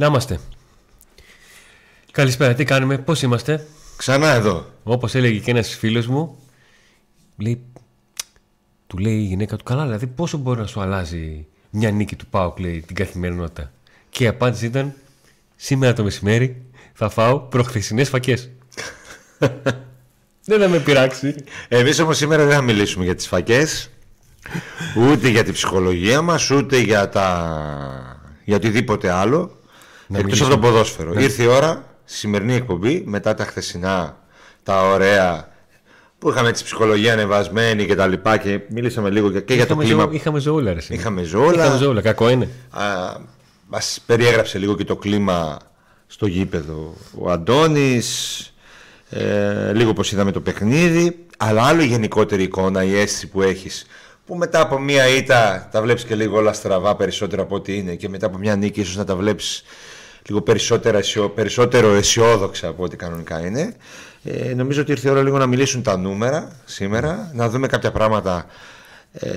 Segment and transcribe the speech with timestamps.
[0.00, 0.40] Να είμαστε.
[2.10, 4.66] Καλησπέρα, τι κάνουμε, πώς είμαστε; Ξανά εδώ.
[4.82, 6.38] Όπως έλεγε και ένας φίλος μου,
[7.36, 7.60] λέει,
[8.86, 12.26] του λέει η γυναίκα του, καλά, δηλαδή πόσο μπορεί να σου αλλάζει μια νίκη του
[12.26, 13.72] Πάουκ, λέει, την καθημερινότητα.
[14.10, 14.94] Και η απάντηση ήταν,
[15.56, 16.62] σήμερα το μεσημέρι
[16.92, 18.50] θα φάω προχθεσινές φακές.
[20.44, 21.34] δεν θα με πειράξει.
[21.68, 23.90] Εμείς όμως σήμερα δεν θα μιλήσουμε για τις φακές,
[24.96, 28.22] ούτε για την ψυχολογία μας, ούτε για, τα...
[28.44, 29.58] για οτιδήποτε άλλο.
[30.12, 31.12] Εκτός από το ποδόσφαιρο.
[31.12, 31.22] Ναι.
[31.22, 34.18] Ήρθε η ώρα, σημερινή εκπομπή, μετά τα χθεσινά,
[34.62, 35.48] τα ωραία
[36.18, 40.08] που είχαμε τη ψυχολογία ανεβασμένη και τα λοιπά και μίλησαμε λίγο και, για το κλίμα.
[40.10, 40.80] είχαμε ζωούλα, ρε.
[40.88, 41.64] Είχαμε ζωούλα.
[41.64, 42.48] Είχαμε ζωούλα, κακό είναι.
[43.66, 45.58] Μας περιέγραψε λίγο και το κλίμα
[46.06, 48.40] στο γήπεδο ο Αντώνης,
[49.10, 53.86] ε, λίγο πως είδαμε το παιχνίδι, αλλά άλλο η γενικότερη εικόνα, η αίσθηση που έχεις,
[54.26, 57.94] που μετά από μία ήττα τα βλέπεις και λίγο όλα στραβά περισσότερο από ό,τι είναι
[57.94, 59.62] και μετά από μία νίκη ίσως να τα βλέπεις
[60.28, 60.42] λίγο
[61.34, 63.76] περισσότερο αισιόδοξα από ό,τι κανονικά είναι.
[64.24, 67.92] Ε, νομίζω ότι ήρθε η ώρα λίγο να μιλήσουν τα νούμερα σήμερα, να δούμε κάποια
[67.92, 68.46] πράγματα
[69.12, 69.28] ε,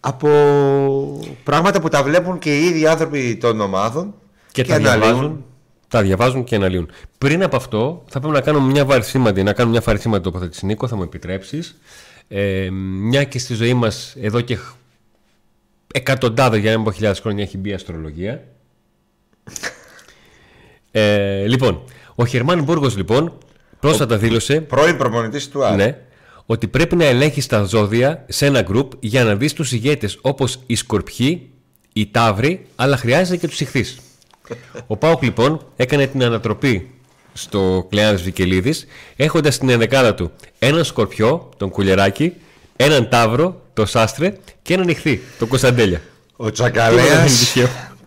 [0.00, 0.28] από
[1.44, 4.14] πράγματα που τα βλέπουν και οι ίδιοι άνθρωποι των ομάδων
[4.52, 5.44] και, και τα διαβάζουν
[5.88, 6.90] τα διαβάζουν και αναλύουν.
[7.18, 10.88] Πριν από αυτό, θα πρέπει να κάνω μια βαρισίματη, να κάνω μια βαρισίματη τοποθέτηση, Νίκο,
[10.88, 11.78] θα μου επιτρέψεις.
[12.28, 14.58] Ε, μια και στη ζωή μας εδώ και
[15.92, 18.44] εκατοντάδες για να μην πω χιλιάδες χρόνια έχει μπει η αστρολογία.
[20.98, 21.82] Ε, λοιπόν,
[22.14, 23.38] ο Χερμάν Μπούργος λοιπόν
[23.80, 24.60] πρόσφατα δήλωσε.
[24.60, 25.76] Πρώην προπονητής του Άρη.
[25.76, 25.98] Ναι,
[26.46, 30.58] ότι πρέπει να ελέγχεις τα ζώδια σε ένα γκρουπ για να δεις τους ηγέτες όπως
[30.66, 31.50] οι Σκορπιοί,
[31.92, 33.98] οι Ταύροι, αλλά χρειάζεται και τους ηχθείς.
[34.86, 36.90] Ο Πάοκ λοιπόν έκανε την ανατροπή
[37.32, 38.86] στο Κλεάνας Βικελίδης
[39.16, 42.32] έχοντας στην ενδεκάδα του έναν σκορπιό, τον Κουλεράκη,
[42.76, 46.00] έναν τάβρο, τον Σάστρε και έναν ηχθή, τον Κωνσταντέλια.
[46.36, 47.56] Ο Τσακαλέας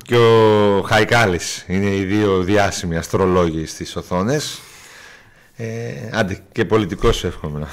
[0.10, 4.60] και ο Χαϊκάλης είναι οι δύο διάσημοι αστρολόγοι στις οθόνες.
[5.56, 5.66] Ε,
[6.12, 7.68] άντε και πολιτικός σου εύχομαι.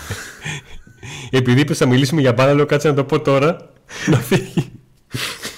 [1.31, 3.73] Επειδή είπες να μιλήσουμε για μπάλα, λέω κάτσε να το πω τώρα
[4.07, 4.71] να φύγει.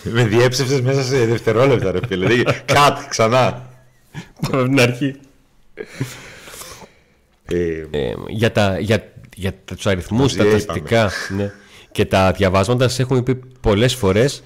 [0.03, 2.27] Με διέψευσες μέσα σε δευτερόλεπτα, ρε φίλε.
[2.27, 3.71] Δηλαδή, κατ, ξανά.
[4.43, 5.15] Από την αρχή.
[7.45, 11.53] Ε, ε, για, τα, για, για τους αριθμούς, τα στατιστικά ναι,
[11.93, 14.43] και τα διαβάσματα σας έχουμε πει πολλές φορές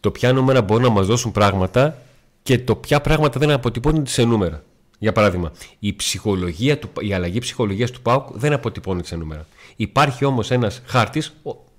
[0.00, 1.98] το ποια νούμερα μπορούν να μας δώσουν πράγματα
[2.42, 4.62] και το ποια πράγματα δεν αποτυπώνονται σε νούμερα.
[4.98, 9.46] Για παράδειγμα, η, ψυχολογία του, η αλλαγή ψυχολογίας του ΠΑΟΚ δεν αποτυπώνεται σε νούμερα.
[9.76, 11.34] Υπάρχει όμως ένας χάρτης,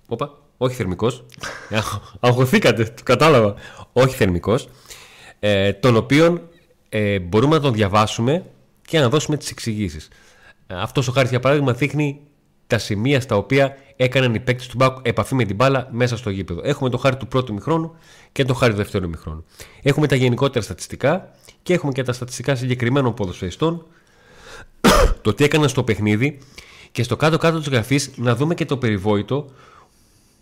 [0.08, 1.26] οπα, όχι θερμικός.
[2.20, 3.54] Αγχωθήκατε, το κατάλαβα.
[3.94, 4.70] Όχι θερμικός.
[5.40, 6.50] Ε, τον οποίο
[6.90, 8.46] ε, μπορούμε να τον διαβάσουμε
[8.88, 10.08] και να δώσουμε τις εξηγήσεις.
[10.68, 12.20] Ε, Αυτός ο χάρτης, για παράδειγμα, δείχνει
[12.70, 16.30] τα σημεία στα οποία έκαναν οι παίκτες του Μπάκου επαφή με την μπάλα μέσα στο
[16.30, 16.62] γήπεδο.
[16.64, 17.96] Έχουμε το χάρτη του πρώτου μηχρόνου
[18.32, 19.46] και το χάρτη του δεύτερου μηχρόνου.
[19.82, 21.32] Έχουμε τα γενικότερα στατιστικά
[21.64, 23.86] και έχουμε και τα στατιστικά συγκεκριμένων ποδοσφαιριστών.
[25.22, 26.38] το τι έκαναν στο παιχνίδι
[26.92, 29.50] και στο κάτω-κάτω της γραφής να δούμε και το περιβόητο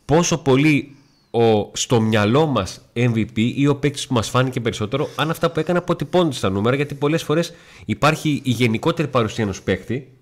[0.06, 0.96] πόσο πολύ
[1.32, 5.60] ο, στο μυαλό μας MVP ή ο παίκτης που μας φάνηκε περισσότερο, αν αυτά που
[5.60, 7.54] έκανε αποτυπώνονται στα νούμερα, γιατί πολλές φορές
[7.86, 10.17] υπάρχει η γενικότερη παρουσία ενός παίκτη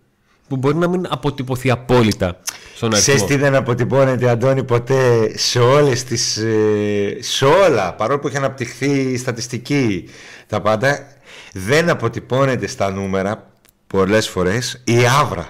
[0.47, 2.39] που μπορεί να μην αποτυπωθεί απόλυτα
[2.75, 3.16] στον αριθμό.
[3.16, 8.38] Ξέρεις τι δεν αποτυπώνεται Αντώνη ποτέ σε όλες τις ε, σε όλα παρόλο που έχει
[8.38, 10.09] αναπτυχθεί η στατιστική
[10.47, 11.07] τα πάντα
[11.53, 13.51] δεν αποτυπώνεται στα νούμερα
[13.88, 15.47] πολλές φορές η άβρα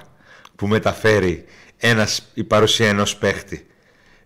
[0.56, 1.45] που μεταφέρει
[1.77, 3.66] ένας, η παρουσία ενός παίχτη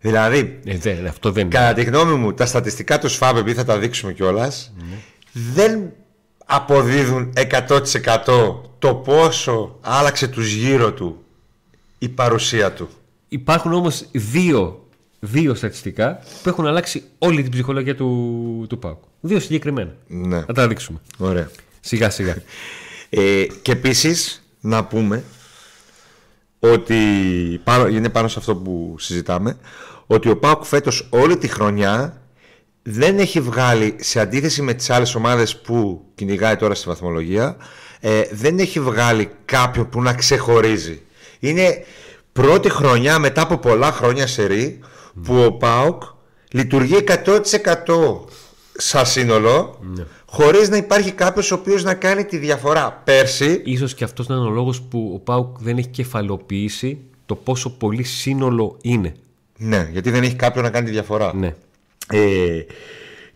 [0.02, 3.66] Δηλαδή, ε, δεν, αυτό δεν κατά τη γνώμη μου, τα στατιστικά του ΣΦΑΠ, επειδή θα
[3.66, 4.96] τα δείξουμε κιόλας, ναι.
[5.54, 5.92] δεν
[6.52, 11.24] αποδίδουν 100% το πόσο άλλαξε τους γύρω του
[11.98, 12.90] η παρουσία του.
[13.28, 14.88] Υπάρχουν όμως δύο,
[15.20, 19.04] δύο στατιστικά που έχουν αλλάξει όλη την ψυχολογία του, του ΠΑΟΚ.
[19.20, 19.96] Δύο συγκεκριμένα.
[20.08, 20.42] Ναι.
[20.42, 21.00] Θα τα δείξουμε.
[21.18, 21.50] Ωραία.
[21.80, 22.36] Σιγά σιγά.
[23.12, 25.24] Ε, και επίσης να πούμε
[26.60, 26.96] ότι
[27.64, 29.58] πάνω, είναι πάνω σε αυτό που συζητάμε
[30.08, 32.19] ότι ο Πάουκ φέτος όλη τη χρονιά
[32.82, 37.58] δεν έχει βγάλει σε αντίθεση με τις άλλες ομάδες που κυνηγάει τώρα στη βαθμολογία
[38.00, 41.02] ε, δεν έχει βγάλει κάποιον που να ξεχωρίζει
[41.40, 41.86] είναι
[42.32, 44.80] πρώτη χρονιά μετά από πολλά χρόνια σε ρί
[45.24, 46.04] που ο ΠΑΟΚ
[46.52, 47.40] λειτουργεί 100%
[48.78, 50.06] σαν σύνολο ναι.
[50.26, 54.36] χωρίς να υπάρχει κάποιος ο οποίος να κάνει τη διαφορά πέρσι ίσως και αυτός να
[54.36, 59.14] είναι ο λόγος που ο ΠΑΟΚ δεν έχει κεφαλοποιήσει το πόσο πολύ σύνολο είναι
[59.62, 61.36] ναι, γιατί δεν έχει κάποιον να κάνει τη διαφορά.
[61.36, 61.56] Ναι.
[62.14, 62.66] Ε,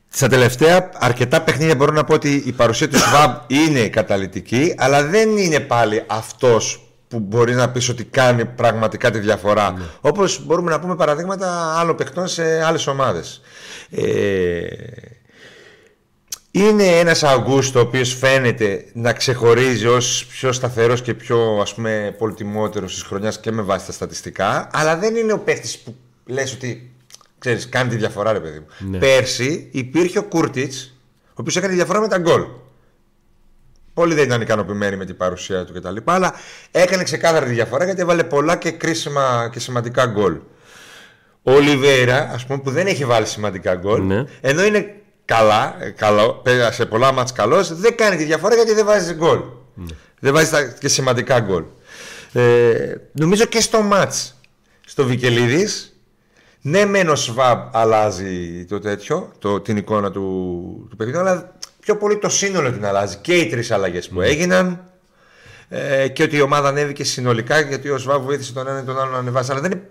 [0.09, 5.03] στα τελευταία αρκετά παιχνίδια μπορώ να πω ότι η παρουσία του Σβάμπ είναι καταλητική, αλλά
[5.03, 9.71] δεν είναι πάλι αυτός που μπορεί να πεις ότι κάνει πραγματικά τη διαφορά.
[9.71, 9.83] Ναι.
[10.01, 13.41] Όπως μπορούμε να πούμε παραδείγματα άλλων παιχτών σε άλλες ομάδες.
[13.89, 14.65] Ε,
[16.51, 22.15] είναι ένας Αυγούστο ο οποίος φαίνεται να ξεχωρίζει ως πιο σταθερός και πιο ας πούμε
[22.17, 26.53] πολυτιμότερος της χρονιάς και με βάση τα στατιστικά αλλά δεν είναι ο παίχτης που λες
[26.53, 26.92] ότι
[27.43, 28.65] ξέρεις κάνει τη διαφορά ρε παιδί μου.
[28.89, 28.97] Ναι.
[28.97, 30.93] Πέρσι υπήρχε ο Κούρτιτς
[31.27, 32.43] ο οποίος έκανε τη διαφορά με τα γκολ.
[33.93, 35.95] Πολλοί δεν ήταν ικανοποιημένοι με την παρουσία του κτλ.
[36.03, 36.33] Αλλά
[36.71, 40.37] έκανε ξεκάθαρα τη διαφορά γιατί έβαλε πολλά και κρίσιμα και σημαντικά γκολ.
[41.43, 44.23] Ο Ολιβέρα, ας πούμε, που δεν έχει βάλει σημαντικά γκολ, Ναι.
[44.41, 44.95] ενώ είναι
[45.25, 49.39] καλά, ε, καλό, πέρασε πολλά μάτς καλός, δεν κάνει τη διαφορά γιατί δεν βάζει γκολ.
[50.19, 51.63] Δεν βάζει τα- και σημαντικά γκολ.
[52.33, 54.35] Ε, νομίζω και στο μάτς,
[54.85, 55.92] στο Βικελίδης,
[56.65, 60.21] ναι μεν ο Σβάμπ αλλάζει το τέτοιο, το, την εικόνα του,
[60.89, 63.17] του παιχνιδιού, αλλά πιο πολύ το σύνολο την αλλάζει.
[63.21, 64.93] Και οι τρεις αλλαγές που έγιναν,
[65.75, 68.99] ε, και ότι η ομάδα ανέβηκε συνολικά γιατί ο Σβάμπ βοήθησε τον ένα ή τον
[68.99, 69.51] άλλο να ανεβάσει.
[69.51, 69.81] Αλλά δεν είναι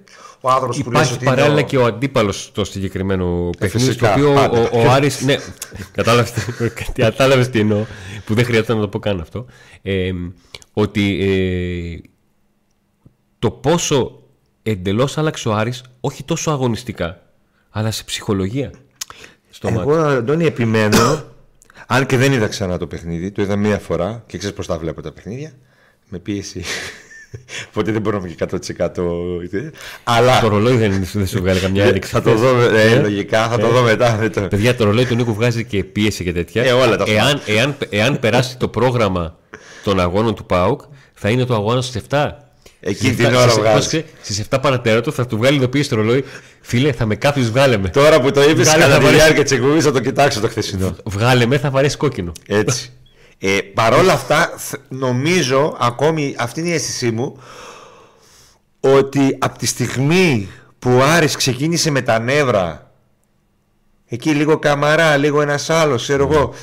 [0.40, 1.64] ο άνθρωπος που λες Υπάρχει ότι παράλληλα είναι ο...
[1.64, 3.92] και ο αντίπαλος στο συγκεκριμένο παιχνίδι.
[3.92, 4.60] Στο φυσικά, οποίο πάντα.
[4.72, 5.20] ο, ο Άρης.
[5.20, 5.36] Ναι,
[5.96, 6.32] κατάλαβες
[6.94, 7.86] κατάλαβες τι εννοώ.
[8.24, 9.46] Που δεν χρειάζεται να το πω καν αυτό.
[9.82, 10.12] Ε,
[10.72, 12.08] ότι ε,
[13.38, 14.21] το πόσο
[14.62, 17.20] εντελώς άλλαξε ο Άρης, όχι τόσο αγωνιστικά,
[17.70, 18.70] αλλά σε ψυχολογία.
[19.50, 19.90] Στο μάτι.
[19.90, 21.24] Εγώ, Αντώνη, επιμένω.
[21.86, 24.78] αν και δεν είδα ξανά το παιχνίδι, το είδα μία φορά και ξέρεις πώς τα
[24.78, 25.52] βλέπω τα παιχνίδια.
[26.08, 26.64] Με πίεση.
[27.68, 28.46] Οπότε δεν μπορώ να είμαι και
[28.96, 29.70] 100%.
[30.04, 30.40] Αλλά.
[30.40, 32.10] Το ρολόι δεν, δεν σου βγάλει καμιά έδειξη.
[32.14, 34.16] θα το δω, ε, λογικά, θα το δω μετά.
[34.16, 36.62] δεν το- Παιδιά, το ρολόι του Νίκου βγάζει και πίεση και τέτοια.
[36.64, 39.36] Ε, όλα τα εάν, εάν, εάν περάσει το πρόγραμμα
[39.84, 40.80] των αγώνων του ΠΑΟΚ,
[41.14, 42.30] θα είναι το αγώνα στι 7.
[42.84, 44.04] Εκείνη την ώρα βγάζει.
[44.22, 46.24] Στις 7 παρατέρατο θα του βγάλει ειδοποίηση το ρολόι.
[46.60, 47.88] Φίλε, θα με κάψει, βγάλε με.
[47.88, 49.22] Τώρα που το είπες, Βγάλε, κατά θα τη βαρέσει.
[49.22, 50.96] διάρκεια της εκπομπής θα το κοιτάξω το χθεσινό.
[51.04, 52.32] Βγάλε με, θα βαρέσει κόκκινο.
[52.46, 52.92] Έτσι.
[53.38, 57.38] Ε, Παρ' όλα αυτά, θ- νομίζω, ακόμη αυτή είναι η αίσθησή μου,
[58.80, 60.48] ότι από τη στιγμή
[60.78, 62.90] που ο Άρης ξεκίνησε με τα νεύρα,
[64.08, 66.54] εκεί λίγο καμαρά, λίγο ένας άλλος, ξέρω εγώ,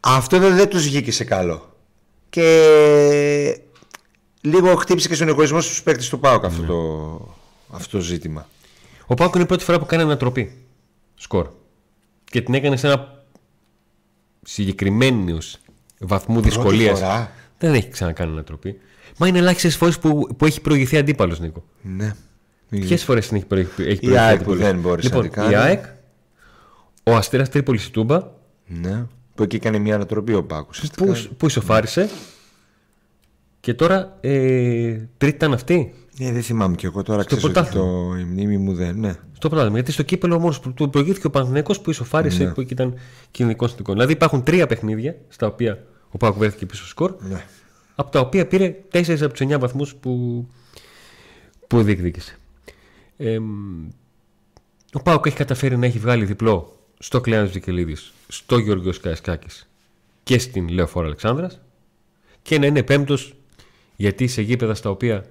[0.00, 1.76] αυτό δεν, δεν τους βγήκε σε καλό.
[2.30, 3.60] Και
[4.42, 7.34] λίγο χτύπησε και στον εγωισμό στους παίκτες του ΠΑΟΚ αυτό, το,
[7.70, 8.48] αυτό το ζήτημα.
[9.06, 10.56] Ο Πάουκ είναι η πρώτη φορά που κάνει ανατροπή.
[11.14, 11.48] Σκορ.
[12.24, 13.24] Και την έκανε σε ένα
[14.42, 15.38] συγκεκριμένου
[15.98, 16.98] βαθμού δυσκολίας.
[16.98, 17.32] φορά.
[17.58, 18.80] Δεν έχει ξανακάνει ανατροπή.
[19.16, 21.64] Μα είναι ελάχιστες φορές που, που έχει προηγηθεί αντίπαλος, Νίκο.
[21.82, 22.14] Ναι.
[22.68, 25.30] Ποιες φορές την έχει προηγηθεί, έχει Η προηγηθεί ΑΕΚ που αντίπαλος; δεν μπόρεσε να λοιπόν,
[25.30, 25.52] την κάνει.
[25.52, 25.84] Η ΑΕΚ,
[27.02, 28.22] ο Αστέρας Τρίπολης η Τούμπα,
[28.66, 29.06] ναι.
[29.34, 30.90] Που εκεί έκανε μια ανατροπή ο Πάκος.
[30.96, 32.10] που, που ισοφάρισε.
[33.62, 35.94] Και τώρα ε, τρίτη ήταν αυτή.
[36.18, 37.24] Ναι, δεν θυμάμαι κι εγώ τώρα.
[37.24, 37.84] Ξέρεις ότι πρωτάθλημα.
[37.86, 38.98] το, η μνήμη μου δεν.
[38.98, 39.14] Ναι.
[39.32, 39.74] Στο πρωτάθλημα.
[39.76, 42.52] Γιατί στο κύπελο όμως που του προηγήθηκε ο Παναθηναίκος που ισοφάρισε, Ναι.
[42.52, 42.94] που εκεί ήταν
[43.30, 43.92] κοινωνικό συνθηκό.
[43.92, 47.44] Δηλαδή υπάρχουν τρία παιχνίδια στα οποία ο Πάουκ βρέθηκε πίσω σκορ, ναι.
[47.94, 50.46] από τα οποία πήρε 4 από τους 9 βαθμούς που,
[51.66, 52.36] που διεκδίκησε.
[53.16, 53.38] Ε,
[54.92, 59.68] ο Πάουκ έχει καταφέρει να έχει βγάλει διπλό στο Κλέανο Βικελίδης, στο Γιώργο Καϊσκάκης
[60.22, 61.60] και στην Λεωφόρο Αλεξάνδρας
[62.42, 63.34] και να είναι πέμπτος
[64.02, 65.24] γιατί σε γήπεδα στα οποία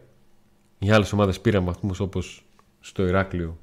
[0.80, 2.46] οι άλλες ομάδες πήραν βαθμούς όπως
[2.80, 3.58] στο Ηράκλειο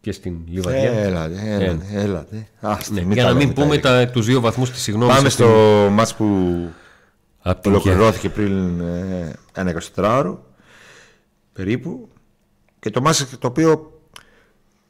[0.00, 0.92] και στην Λιβαδιά.
[0.92, 1.86] Έλατε, έλατε.
[1.92, 2.48] έλατε.
[2.60, 3.90] Άστε, Ναι, μην για τα να μην λέμε τα πούμε ίδια.
[4.06, 6.26] τα, τους δύο βαθμούς της συγγνώμης Πάμε στην- στο μάτς που
[7.40, 10.34] απ' την ολοκληρώθηκε πριν ε, ένα 24ωρο
[11.52, 12.08] περίπου
[12.78, 14.00] και το μάτς το οποίο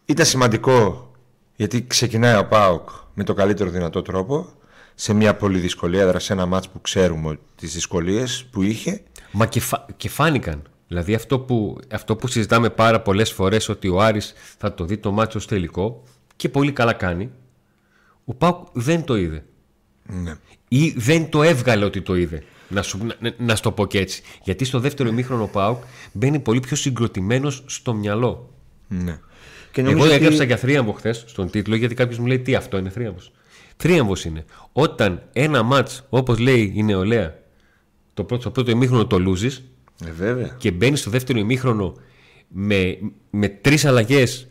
[0.05, 1.11] ήταν σημαντικό
[1.57, 4.49] γιατί ξεκινάει ο ΠΑΟΚ με το καλύτερο δυνατό τρόπο
[4.99, 9.47] σε μια πολύ δυσκολία έδρα σε ένα μάτς που ξέρουμε τις δυσκολίες που είχε Μα
[9.47, 10.63] και, φα- και φάνηκαν.
[10.89, 14.97] Δηλαδή αυτό που, αυτό που συζητάμε πάρα πολλές φορές ότι ο Άρης θα το δει
[14.99, 16.03] το μάτσο ως τελικό
[16.37, 17.31] και πολύ καλά κάνει.
[18.25, 19.45] Ο Πάουκ δεν το είδε.
[20.07, 20.35] ναι.
[20.69, 22.43] Ή δεν το έβγαλε ότι το είδε.
[22.69, 24.23] Να, σου, να, να, να σου το πω και έτσι.
[24.43, 28.51] Γιατί στο δεύτερο ημίχρονο ο Πάουκ μπαίνει πολύ πιο συγκροτημένος στο μυαλό.
[28.89, 29.19] Ναι.
[29.73, 30.47] Και Εγώ νομίζω έγραψα ότι...
[30.47, 33.33] για θρίαμβο χθες στον τίτλο γιατί κάποιος μου λέει τι αυτό είναι θρίαμβος.
[33.77, 37.35] Θρίαμβος είναι όταν ένα ματ, όπως λέει η νεολαία,
[38.15, 39.65] το πρώτο, στο πρώτο ημίχρονο το λούζεις
[40.07, 40.55] Ε, βέβαια.
[40.59, 41.95] και μπαίνεις στο δεύτερο ημίχρονο
[42.49, 42.99] με,
[43.31, 44.47] με τρεις αλλαγές.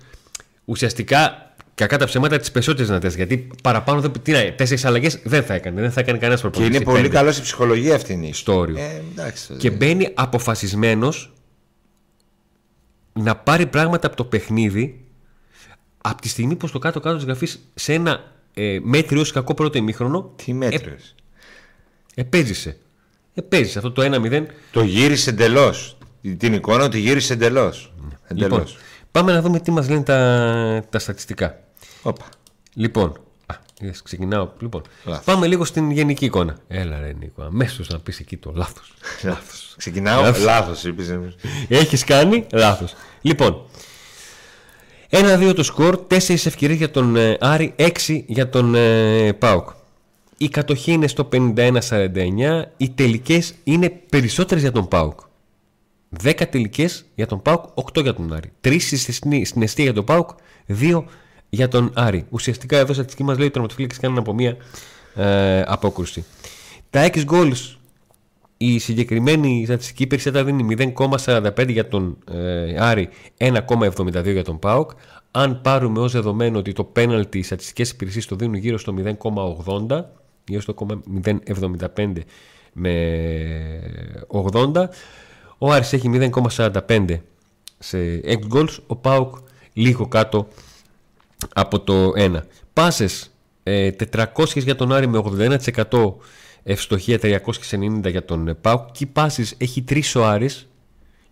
[0.66, 3.16] Ουσιαστικά κακά τα ψέματα τις περισσότερες δυνατές.
[3.16, 4.12] Γιατί παραπάνω δεν.
[4.22, 5.82] Τι να τέσσερις αλλαγές δεν θα έκανε.
[5.82, 6.76] Δεν θα έκανε κανένας Και προπονητή.
[6.76, 8.30] είναι πολύ καλός στη ψυχολογία αυτή είναι.
[8.34, 8.78] στο όριο.
[8.78, 9.54] Ε, εντάξει.
[9.54, 11.34] Και μπαίνει αποφασισμένος
[13.14, 15.06] να πάρει πράγματα από το παιχνίδι
[16.02, 19.78] από τη στιγμή που στο κάτω-κάτω της γραφής σε ένα ε, μέτριο ή κακό πρώτο
[19.78, 20.32] ημίχρονο.
[20.36, 21.16] Τι μέτρες.
[22.16, 22.78] Ε, επέζησε.
[23.34, 24.46] Επέζησε αυτό το 1-0.
[24.72, 25.98] Το γύρισε εντελώς.
[26.38, 27.94] Την εικόνα τη γύρισε εντελώς.
[28.28, 28.52] Εντελώς.
[28.52, 28.66] Λοιπόν,
[29.12, 31.60] πάμε να δούμε τι μας λένε τα, τα στατιστικά.
[32.02, 32.26] Όπα.
[32.74, 34.50] Λοιπόν, α, είδες, ξεκινάω.
[34.60, 35.26] Λοιπόν, Λάθος.
[35.26, 36.58] πάμε λίγο στην γενική εικόνα.
[36.68, 38.94] Έλα, ρε Νίκο, αμέσως να πεις εκεί το λάθος.
[39.24, 39.74] Λάθος.
[39.78, 40.22] Ξεκινάω.
[40.22, 40.44] Λάθος.
[40.44, 40.84] Λάθος.
[40.84, 41.18] Είπες.
[41.68, 42.94] Έχεις κάνει λάθος.
[43.22, 43.62] Λοιπόν,
[45.18, 49.70] 1-2 το σκορ, 4 ευκαιρίες για τον ε, Άρη, 6 για τον ε, Πάουκ.
[50.38, 55.20] η κατοχή είναι στο 51-49, οι τελικές είναι περισσότερες για τον ΠΑΟΚ.
[56.24, 58.52] 10 τελικές για τον ΠΑΟΚ, 8 για τον Άρη.
[58.62, 58.78] 3
[59.44, 60.30] στην αιστεία για τον ΠΑΟΚ,
[60.68, 61.04] 2
[61.50, 62.26] για τον Άρη.
[62.30, 64.58] Ουσιαστικά εδώ στατιστική μας λέει ότι οι τερματοφύλακες κάνουν από μία
[65.16, 66.26] ε, απόκρουση.
[66.90, 67.76] Τα X goals
[68.58, 74.92] η συγκεκριμένη στατιστική υπηρεσία τα δίνει 0,45 για τον ε, Άρη, 1,72 για τον ΠΑΟΚ.
[75.32, 78.94] Αν πάρουμε ως δεδομένο ότι το πέναλτι οι στατιστικές υπηρεσίες το δίνουν γύρω στο
[79.88, 80.02] 0,80,
[80.48, 80.76] γύρω στο
[81.24, 82.14] 0,75
[82.74, 82.92] με
[84.28, 84.86] 80,
[85.58, 86.10] ο Άρης έχει
[86.50, 87.06] 0,45
[87.78, 89.36] σε X goals, ο ΠΑΟΚ
[89.74, 90.48] λίγο κάτω
[91.54, 92.40] από το 1.
[92.74, 93.32] Πάσες,
[93.64, 96.14] 400 ε, για τον Άρη με 81%
[96.66, 98.92] ευστοχία 390 για τον Πάουκ.
[98.92, 100.68] Και πάσει έχει 3 ο Άρης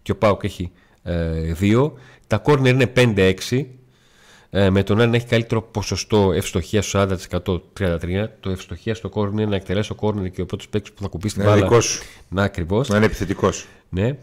[0.01, 0.71] και ο Πάουκ έχει
[1.03, 1.11] 2.
[1.11, 1.91] Ε,
[2.27, 3.65] Τα κόρνερ είναι 5-6.
[4.49, 8.27] Ε, με τον Άρη να έχει καλύτερο ποσοστό ευστοχίας στο 40% 33.
[8.39, 11.07] Το ευστοχία στο κόρνερ είναι να εκτελέσει ο κόρνερ και ο πρώτος παίκτης που θα
[11.07, 11.69] κουμπίσει την μπάλα.
[12.29, 12.89] Να ακριβώς.
[12.89, 13.67] Να είναι επιθετικός.
[13.89, 14.17] Ναι.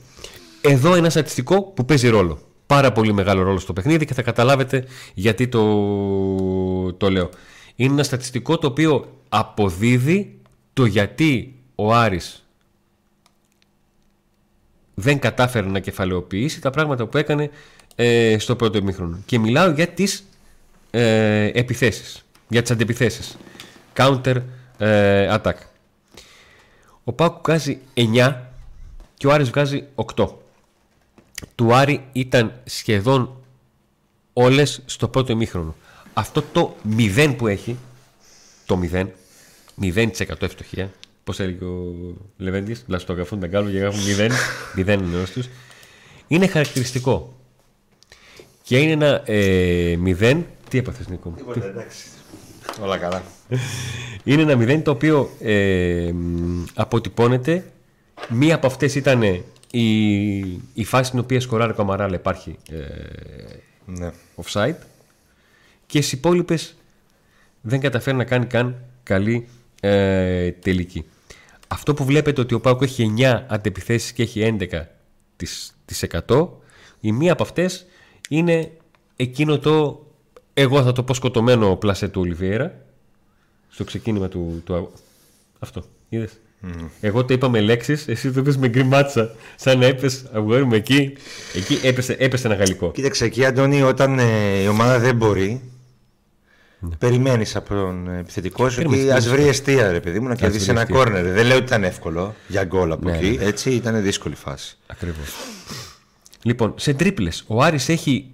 [0.61, 2.38] Εδώ ένα στατιστικό που παίζει ρόλο.
[2.67, 7.29] Πάρα πολύ μεγάλο ρόλο στο παιχνίδι και θα καταλάβετε γιατί το, το λέω.
[7.76, 10.39] Είναι ένα στατιστικό το οποίο αποδίδει
[10.81, 12.45] το γιατί ο Άρης
[14.95, 17.51] δεν κατάφερε να κεφαλαιοποιήσει τα πράγματα που έκανε
[17.95, 19.19] ε, στο πρώτο ημίχρονο.
[19.27, 20.25] Και μιλάω για τις
[20.91, 23.37] ε, επιθέσεις, για τις αντιπιθέσεις.
[23.97, 24.43] Counter
[24.79, 25.55] ε, attack.
[27.05, 28.37] Ο Πάκου βγάζει 9
[29.15, 29.85] και ο Άρης βγάζει
[30.17, 30.29] 8.
[31.55, 33.43] Του Άρη ήταν σχεδόν
[34.33, 35.75] όλες στο πρώτο ημίχρονο.
[36.13, 37.77] Αυτό το 0 που έχει,
[38.67, 39.07] το 0,
[39.83, 40.91] 0% ευστοχία.
[41.25, 41.95] Πώς έλεγε ο
[42.37, 44.31] Λεβέντης, λαστογραφούν τα γκάλου και γράφουν 0.
[44.77, 45.49] 0 είναι τους.
[46.27, 47.35] Είναι χαρακτηριστικό.
[48.63, 50.43] Και είναι ένα ε, 0.
[50.69, 51.35] Τι έπαθες, Νίκο.
[51.37, 52.07] Τίποτα, εντάξει.
[52.83, 53.23] Όλα καλά.
[54.25, 56.13] είναι ένα 0 το οποίο ε,
[56.75, 57.65] αποτυπώνεται.
[58.29, 59.23] Μία από αυτές ήταν
[59.71, 60.39] η,
[60.75, 62.77] η φάση στην οποία σκοράρει ο Καμαράλ υπάρχει ε,
[63.87, 64.11] ναι.
[64.43, 64.77] offside.
[65.87, 66.77] Και στις υπόλοιπες
[67.61, 69.47] δεν καταφέρει να κάνει καν καλή
[69.81, 71.05] ε, τελική.
[71.69, 74.83] Αυτό που βλέπετε ότι ο Πάουκ έχει 9 αντεπιθέσεις και έχει 11
[75.37, 76.49] της, 100,
[77.01, 77.87] η μία από αυτές
[78.29, 78.71] είναι
[79.17, 80.07] εκείνο το
[80.55, 82.85] εγώ θα το πω σκοτωμένο πλασέ του Ολιβιέρα
[83.69, 84.93] στο ξεκίνημα του, του
[85.59, 86.39] αυτό, είδες
[87.01, 89.35] Εγώ το είπα με λέξεις, εσύ το είπες με γκριμάτσα.
[89.57, 91.13] Σαν να έπεσε, αγόρι μου εκεί.
[91.55, 92.91] Εκεί έπεσε, έπεσε ένα γαλλικό.
[92.91, 95.61] Κοίταξε εκεί, Αντώνη, όταν ε, η ομάδα δεν μπορεί,
[96.81, 96.97] ναι.
[96.97, 100.87] Περιμένεις από τον επιθετικό σου ότι ας βρει αιστεία, ρε παιδί μου, να κερδίσει ένα
[100.87, 101.25] κόρνερ.
[101.25, 103.37] Δεν λέω ότι ήταν εύκολο για γκολ από ναι, εκεί.
[103.39, 103.45] Ναι.
[103.45, 104.77] Έτσι ήταν δύσκολη φάση.
[104.87, 105.35] Ακριβώς.
[106.43, 108.33] Λοιπόν, σε τρίπλες, ο Άρης έχει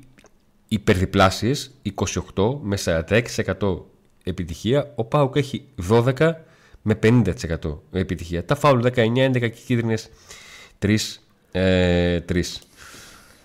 [0.68, 1.74] υπερδιπλάσεις
[2.34, 3.84] 28 με 46%
[4.22, 4.92] επιτυχία.
[4.94, 6.12] Ο Πάουκ έχει 12
[6.82, 7.32] με 50%
[7.92, 8.44] επιτυχία.
[8.44, 10.10] Τα φάουλ 19, 11 και κίτρινες
[10.78, 10.96] 3.
[11.52, 12.42] Ε, 3.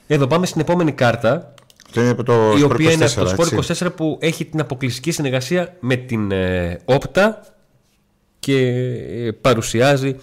[0.07, 1.53] Εδώ πάμε στην επόμενη κάρτα
[1.95, 5.95] είναι το η οποία είναι από το Sport 24 που έχει την αποκλειστική συνεργασία με
[5.95, 7.45] την ε, Όπτα
[8.39, 10.15] και ε, παρουσιάζει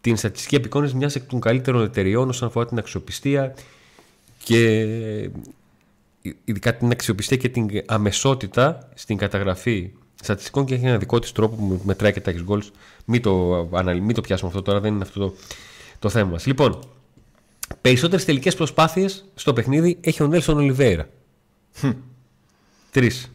[0.00, 3.54] την στατιστική επικόνηση μιας εκ των καλύτερων εταιριών όσον αφορά την αξιοπιστία
[4.44, 5.30] και ε,
[6.44, 9.90] ειδικά την αξιοπιστία και την αμεσότητα στην καταγραφή
[10.22, 12.68] στατιστικών και έχει ένα δικό της τρόπο που μετράει και τα goals.
[13.04, 13.68] Μην το,
[14.02, 15.34] μην το πιάσουμε αυτό τώρα, δεν είναι αυτό το,
[15.98, 16.46] το θέμα μας.
[16.46, 16.78] Λοιπόν,
[17.80, 21.08] Περισσότερες τελικές προσπάθειες στο παιχνίδι έχει ο Νέλσον Ολιβέηρα.
[22.90, 23.32] Τρεις.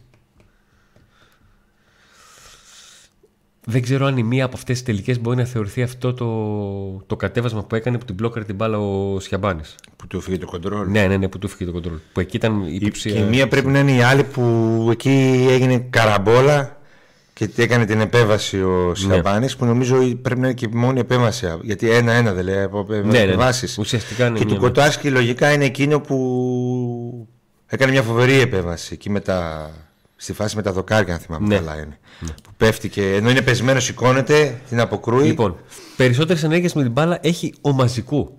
[3.67, 7.15] Δεν ξέρω αν η μία από αυτές τις τελικές μπορεί να θεωρηθεί αυτό το, το
[7.15, 9.75] κατέβασμα που έκανε που την μπλόκαρε την μπάλα ο Σιαμπάνης.
[9.95, 10.89] Που του έφυγε το κοντρόλ.
[10.89, 11.97] Ναι, ναι, ναι, που του έφυγε το κοντρόλ.
[12.13, 13.11] Που εκεί ήταν η υποψία.
[13.11, 16.74] Και η μία πρέπει να είναι η άλλη που εκεί έγινε καραμπόλα
[17.35, 19.57] και έκανε την επέβαση ο Σιαμπάνης, ναι.
[19.57, 21.47] που νομίζω πρέπει να είναι και η μόνη επέμβαση.
[21.61, 23.77] Γιατί ένα-ένα δεν λέει από ναι, ναι, επεμβάσεις.
[23.77, 27.27] Ναι, Ουσιαστικά Και του Κοτάσκι λογικά είναι εκείνο που
[27.65, 29.69] έκανε μια φοβερή επέμβαση εκεί με τα...
[30.15, 31.55] στη φάση με τα δοκάρια, αν θυμάμαι ναι.
[31.55, 31.99] καλά είναι.
[32.19, 32.31] Ναι.
[32.43, 35.27] Που πέφτει και ενώ είναι πεσμένος, σηκώνεται, την αποκρούει.
[35.27, 35.57] Λοιπόν,
[35.95, 38.37] περισσότερες ενέργειες με την μπάλα έχει ο Μαζικού.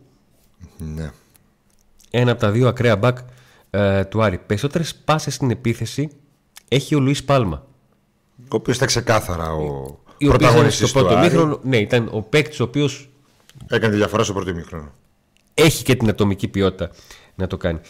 [0.94, 1.10] Ναι.
[2.10, 3.18] Ένα από τα δύο ακραία μπακ
[3.70, 4.38] ε, του Άρη.
[4.46, 6.08] Περισσότερες πάσες στην επίθεση
[6.68, 7.66] έχει ο Λουίς Πάλμα.
[8.42, 11.60] Ο οποίος ήταν ξεκάθαρα ο πρωταγωνιστής στο πρώτο μήχρονο.
[11.62, 13.08] Ναι, ήταν ο παίκτης ο οποίος.
[13.68, 14.92] Έκανε τη διαφορά στο πρώτο μήχρονο.
[15.54, 16.90] Έχει και την ατομική ποιότητα
[17.34, 17.80] να το κάνει.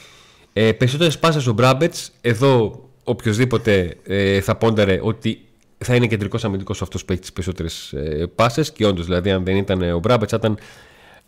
[0.53, 2.13] Ε, Περισσότερες πάσες ο Μπράμπετς.
[2.21, 5.45] Εδώ οποιοδήποτε ε, θα πόνταρε ότι
[5.79, 8.73] θα είναι κεντρικός αμυντικός αυτός που έχει τις περισσότερες ε, πάσες.
[8.73, 10.59] Και όντως, δηλαδή, αν δεν ήταν ο Μπράμπετς, θα ήταν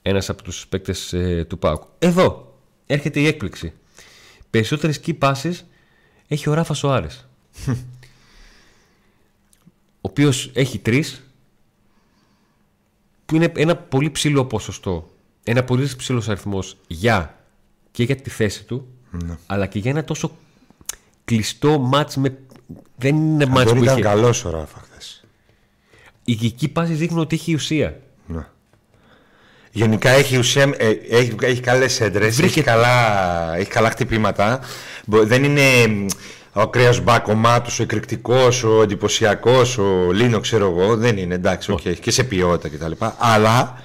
[0.02, 1.82] ένας από τους παίκτες ε, του Πάουκ.
[1.98, 2.56] Εδώ
[2.86, 3.72] έρχεται η έκπληξη.
[4.50, 5.54] Περισσότερες key passes
[6.28, 7.06] έχει ο Ράφα Σοάρε.
[10.08, 11.22] οποίος έχει τρεις,
[13.26, 15.10] που είναι ένα πολύ ψηλό ποσοστό,
[15.44, 17.38] ένα πολύ ψηλός αριθμός για
[17.90, 19.36] και για τη θέση του, Ναι.
[19.46, 20.36] αλλά και για ένα τόσο
[21.24, 22.38] κλειστό μάτς με.
[22.96, 24.08] Δεν είναι μάτς Δεν που ήταν είχε.
[24.08, 25.24] καλός ο Ράφα χθες.
[26.24, 28.00] Οι key passes δείχνουν ότι έχει ουσία.
[28.26, 28.46] Ναι.
[29.72, 34.60] Γενικά έχει ουσία, ε, έχει, έχει καλές σέντρες, Βρήκε- έχει, καλά, έχει καλά χτυπήματα.
[35.06, 36.06] Μπο- Δεν είναι μ,
[36.52, 40.96] ο ακραίος μπακ, ο μάτος, ο εκρηκτικός, ο εντυπωσιακός, ο Λίνο, ξέρω εγώ.
[40.96, 43.04] Δεν είναι, εντάξει, οκ, και σε ποιότητα κτλ.
[43.18, 43.82] Αλλά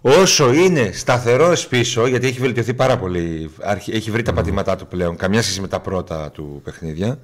[0.00, 4.86] όσο είναι σταθερός πίσω, γιατί έχει βελτιωθεί πάρα πολύ, αρχι- έχει βρει τα πατήματά του
[4.86, 7.18] πλέον, καμιά σχέση με τα πρώτα του παιχνίδια,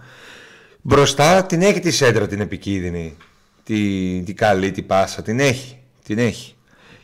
[0.82, 3.16] μπροστά την έχει τη σέντρα την επικίνδυνη,
[3.64, 6.54] τη, τη καλή, την πάσα, την έχει, την έχει.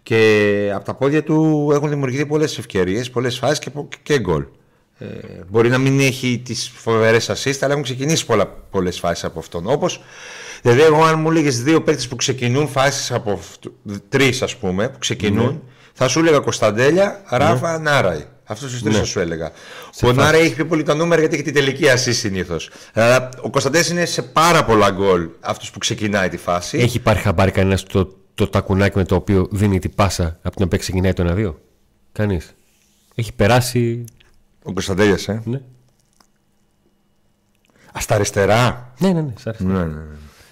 [0.02, 4.44] Και από τα πόδια του έχουν δημιουργηθεί πολλές ευκαιρίες, πολλές φάσεις και, πο- και γκολ.
[5.00, 5.06] Ε,
[5.48, 9.66] μπορεί να μην έχει τις φοβερές assist, αλλά έχουν ξεκινήσει πολλά, πολλές φάσεις από αυτόν.
[9.66, 10.00] Όπως,
[10.62, 13.74] δηλαδή εγώ αν μου έλεγες δύο παίκτες που ξεκινούν φάσεις από αυτού-
[14.08, 15.62] τρεις ας πούμε, που ξεκινούν,
[15.92, 18.24] θα σου έλεγα Κωνσταντέλια, Ράφα, Νάραη.
[18.44, 19.50] Αυτός του τρεις θα σου έλεγα.
[20.02, 22.70] ο Νάραη έχει πιο πολύ τα νούμερα γιατί έχει την τελική assist συνήθως.
[22.92, 26.78] Αλλά ο Κωνσταντέλια είναι σε πάρα πολλά γκολ αυτός που ξεκινάει τη φάση.
[26.78, 30.64] Έχει πάρει χαμπάρι κανένας το, το τακουνάκι με το οποίο δίνει την πάσα από την
[30.64, 31.54] οποία ξεκινάει το 1-2.
[32.12, 32.54] Κανείς.
[33.14, 34.04] Έχει περάσει.
[34.68, 35.42] Ο Κωνσταντέλιας, ε.
[35.44, 35.60] Ναι,
[37.92, 38.92] Α, στα αριστερά.
[38.98, 39.20] ναι, ναι.
[39.20, 39.64] ναι, σ' άρεσε.
[39.64, 40.02] Ναι, ναι, ναι.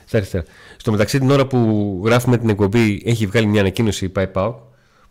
[0.04, 0.44] Σ' αριστερά.
[0.76, 4.58] Στο μεταξύ, την ώρα που γράφουμε την εκπομπή, έχει βγάλει μια ανακοίνωση η Πάει Πάω.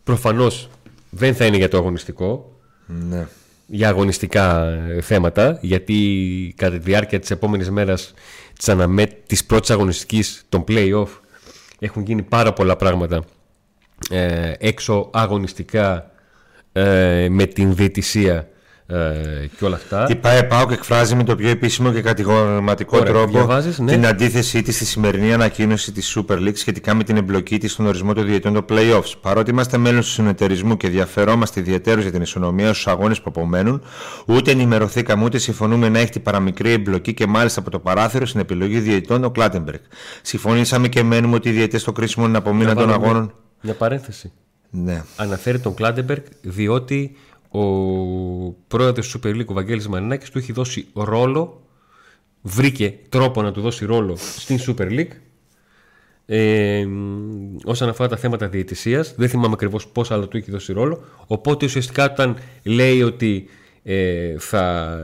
[0.04, 0.70] Προφανώς
[1.10, 3.28] δεν θα είναι για το αγωνιστικό, ναι.
[3.66, 8.14] για αγωνιστικά ε, θέματα, γιατί κατά τη διάρκεια της επόμενης μέρας
[8.58, 9.06] της, αναμέ...
[9.06, 11.08] της πρώτης αγωνιστικής των play-off
[11.80, 13.24] έχουν γίνει πάρα πολλά πράγματα
[14.10, 16.12] ε, έξω αγωνιστικά
[16.72, 18.50] ε, με την διαιτησία
[18.88, 20.08] ε, και όλα αυτά.
[20.10, 23.92] Η ΠΑΕ ΠΑΟΚ εκφράζει με το πιο επίσημο και κατηγορηματικό Ωραία, τρόπο διαβάζεις, ναι.
[23.92, 27.86] την αντίθεσή της στη σημερινή ανακοίνωση της Super League σχετικά με την εμπλοκή της στον
[27.86, 29.14] ορισμό των διαιτών των playoffs.
[29.22, 33.82] Παρότι είμαστε μέλος του συνεταιρισμού και ενδιαφερόμαστε ιδιαίτερως για την ισονομία στους αγώνες που απομένουν,
[34.26, 38.40] ούτε ενημερωθήκαμε ούτε συμφωνούμε να έχει την παραμικρή εμπλοκή και μάλιστα από το παράθυρο στην
[38.40, 39.80] επιλογή διαιτών ο Κλάτεμπεργκ.
[40.22, 43.34] Συμφωνήσαμε και μένουμε ότι οι διαιτές στο κρίσιμο είναι απομείναν των Να βάλω αγώνων.
[43.62, 44.32] Μια παρένθεση.
[44.70, 45.04] Ναι.
[45.16, 47.16] Αναφέρει τον Κλάντεμπεργκ διότι
[47.56, 51.62] ο πρόεδρος του Super League, ο Βαγγέλης Μαρινάκης, του έχει δώσει ρόλο,
[52.42, 55.12] βρήκε τρόπο να του δώσει ρόλο στην Super League
[56.26, 59.16] ε, μ, όσον αφορά τα θέματα διαιτησίας.
[59.18, 61.04] Δεν θυμάμαι ακριβώς πώς αλλά του έχει δώσει ρόλο.
[61.28, 63.48] Οπότε ουσιαστικά όταν λέει ότι
[63.84, 64.98] ε, θα,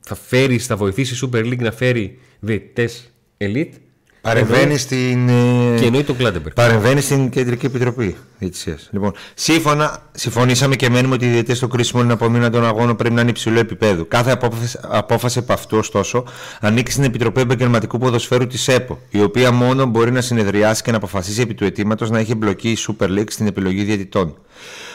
[0.00, 3.72] θα φέρει, θα βοηθήσει η Super League να φέρει διαιτητές elite
[4.20, 5.28] Παρεμβαίνει στην.
[5.28, 6.54] ε, και εννοεί τον Κλάντεμπεργκ.
[6.54, 8.78] Παρεμβαίνει στην Κεντρική Επιτροπή Διετησία.
[8.90, 13.14] Λοιπόν, σύμφωνα, συμφωνήσαμε και μένουμε ότι οι διαιτητές στο κρίσιμο είναι απομείνα των αγώνων πρέπει
[13.14, 14.08] να είναι υψηλού επίπεδου.
[14.08, 16.24] Κάθε απόφαση, απόφαση από αυτού, ωστόσο,
[16.60, 20.96] ανήκει στην Επιτροπή Επαγγελματικού Ποδοσφαίρου της ΕΠΟ, η οποία μόνο μπορεί να συνεδριάσει και να
[20.96, 24.34] αποφασίσει επί του αιτήματος να έχει εμπλοκή η Super League στην επιλογή διαιτητών.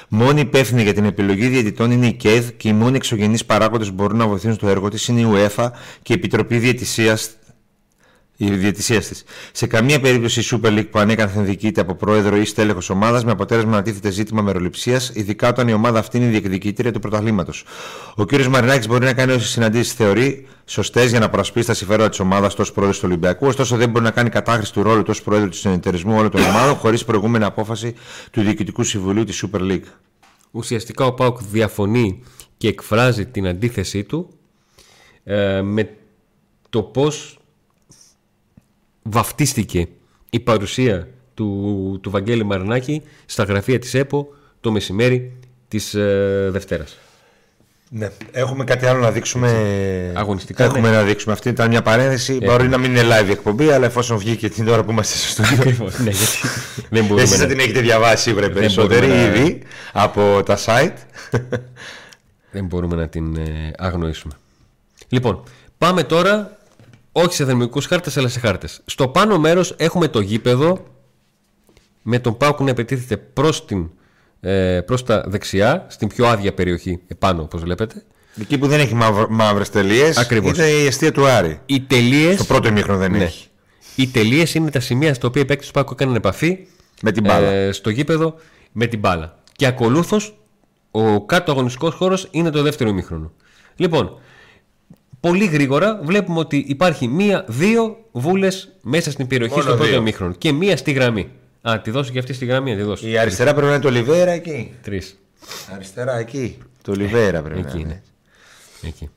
[0.07, 3.93] Μόνη υπεύθυνη για την επιλογή διαιτητών είναι η ΚΕΔ και οι μόνοι εξωγενείς παράγοντες που
[3.93, 5.69] μπορούν να βοηθήσουν στο έργο της είναι η UEFA
[6.01, 7.29] και η Επιτροπή Διαιτησίας
[8.37, 9.23] η διαιτησία της.
[9.51, 13.31] Σε καμία περίπτωση η Super League που ανέκαθεν διοικείται από πρόεδρο ή στέλεχος ομάδας με
[13.31, 17.65] αποτέλεσμα να τίθεται ζήτημα μεροληψίας, ειδικά όταν η ομάδα αυτή είναι η διεκδικήτρια του πρωταθλήματος.
[18.15, 18.43] Ο κ.
[18.45, 22.59] Μαρινάκης μπορεί να κάνει όσες συναντήσεις θεωρεί σωστές για να προασπίσει τα συμφέροντα της ομάδας
[22.59, 25.49] ω πρόεδρος του Ολυμπιακού, ωστόσο δεν μπορεί να κάνει κατάχρηση του ρόλου του ω πρόεδρο
[25.49, 27.93] του συνεταιρισμού όλων των ομάδων χωρίς προηγούμενη απόφαση
[28.31, 29.85] του Διοικητικού Συμβουλίου της Super League.
[30.51, 32.23] ουσιαστικά ο Πάουκ διαφωνεί
[32.57, 34.29] και εκφράζει την αντίθεσή του
[35.23, 35.89] ε, με
[36.69, 37.39] το πώς
[39.09, 39.87] βαφτίστηκε
[40.29, 44.27] η παρουσία του, του Βαγγέλη Μαρινάκη στα γραφεία της ΕΠΟ
[44.61, 45.37] το μεσημέρι
[45.67, 46.97] της ε, Δευτέρας.
[47.89, 48.09] Ναι.
[48.31, 49.51] Έχουμε κάτι άλλο να δείξουμε;
[50.15, 50.95] Αγωνιστικά, Έχουμε ναι.
[50.95, 51.33] να δείξουμε.
[51.33, 52.37] Αυτή ήταν μια παρένθεση.
[52.43, 55.27] Μπορεί να μην είναι live η εκπομπή, αλλά εφόσον βγήκε την ώρα που είμαστε στο
[55.43, 55.61] στούντιο.
[55.61, 56.37] Ακριβώς, ναι, γιατί
[56.89, 57.45] δεν μπορούμε Εσείς να...
[57.45, 59.61] δεν την έχετε διαβάσει σίγουρα οι περισσότεροι μπορούμε να- ήδη
[59.93, 60.93] από τα site.
[62.51, 64.33] δεν μπορούμε να την ε, αγνοήσουμε.
[65.09, 65.43] Λοιπόν,
[65.77, 66.57] πάμε τώρα
[67.17, 68.81] όχι σε θερμικούς χάρτες, αλλά σε χάρτες.
[68.85, 70.85] Στο πάνω μέρος έχουμε το γήπεδο
[72.01, 73.65] με τον Πάουκ να επιτίθεται προς
[74.39, 78.03] ε, προς τα δεξιά, στην πιο άδεια περιοχή επάνω, όπως βλέπετε.
[78.41, 78.93] Εκεί που δεν έχει
[79.29, 80.17] μαύρες τελείες.
[80.17, 80.57] Ακριβώς.
[80.57, 81.59] Είναι η αιστεία του Άρη.
[81.65, 82.35] Οι τελείε.
[82.35, 83.23] Το πρώτο ημίχρονο δεν Ναι.
[83.23, 83.47] έχει.
[83.95, 86.67] Οι τελείες είναι τα σημεία στα οποία οι παίκτες του Πάουκ έκαναν επαφή
[87.01, 87.47] Με την μπάλα.
[87.47, 88.35] ε, στο γήπεδο
[88.71, 89.37] με την μπάλα.
[89.51, 90.37] Και ακολούθως
[90.91, 93.31] ο κάτω αγωνιστικός χώρος είναι το δεύτερο ημίχρονο.
[93.75, 94.17] Λοιπόν,
[95.29, 99.99] πολύ γρήγορα βλέπουμε ότι υπάρχει μία-δύο βούλες μέσα στην περιοχή Μόνο στο πρώτο δύο.
[99.99, 101.29] ημίχρονο και μία στη γραμμή.
[101.61, 103.07] Α, τη δώσω και αυτή στη γραμμή, να τη δώσω.
[103.07, 104.73] Η αριστερά πρέπει να είναι το Λιβέρα εκεί.
[104.81, 105.17] Τρεις.
[105.73, 106.57] Αριστερά εκεί.
[106.81, 108.01] Το Λιβέρα πρέπει Εκεί να είναι.
[108.81, 108.87] είναι.
[108.87, 109.09] Εκεί.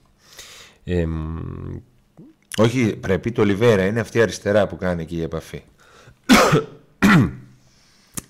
[0.84, 1.36] Ε, μ,
[2.56, 5.62] Όχι, πρέπει το Λιβέρα, είναι αυτή η αριστερά που κάνει εκεί η επαφή.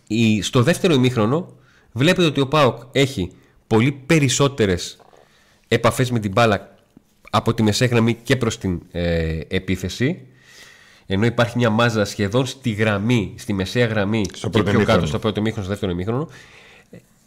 [0.06, 1.56] Η, στο δεύτερο ημίχρονο
[1.92, 3.30] βλέπετε ότι ο Πάοκ έχει
[3.66, 4.98] πολύ περισσότερες
[5.68, 6.76] επαφές με την μπάλα
[7.30, 10.20] από τη μεσαία γραμμή και προς την ε, επίθεση
[11.10, 14.82] ενώ υπάρχει μια μάζα σχεδόν στη γραμμή, στη μεσαία γραμμή Στο και πρώτο πιο κάτω
[14.82, 15.06] ημίχρονο.
[15.06, 16.28] στο πρώτο ημίχρονο, στο δεύτερο ημίχρονο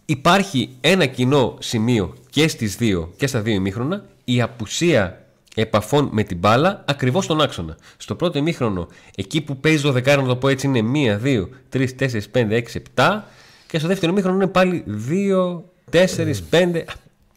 [0.05, 6.23] υπάρχει ένα κοινό σημείο και στις δύο και στα δύο ημίχρονα η απουσία επαφών με
[6.23, 7.77] την μπάλα ακριβώς στον άξονα.
[7.97, 11.47] Στο πρώτο ημίχρονο, εκεί που παίζει το δεκάρο, να το πω έτσι, είναι 1, 2,
[11.73, 12.63] 3, 4, 5, 6,
[12.95, 13.21] 7
[13.67, 15.61] και στο δεύτερο ημίχρονο είναι πάλι 2,
[15.91, 16.83] 4, 5,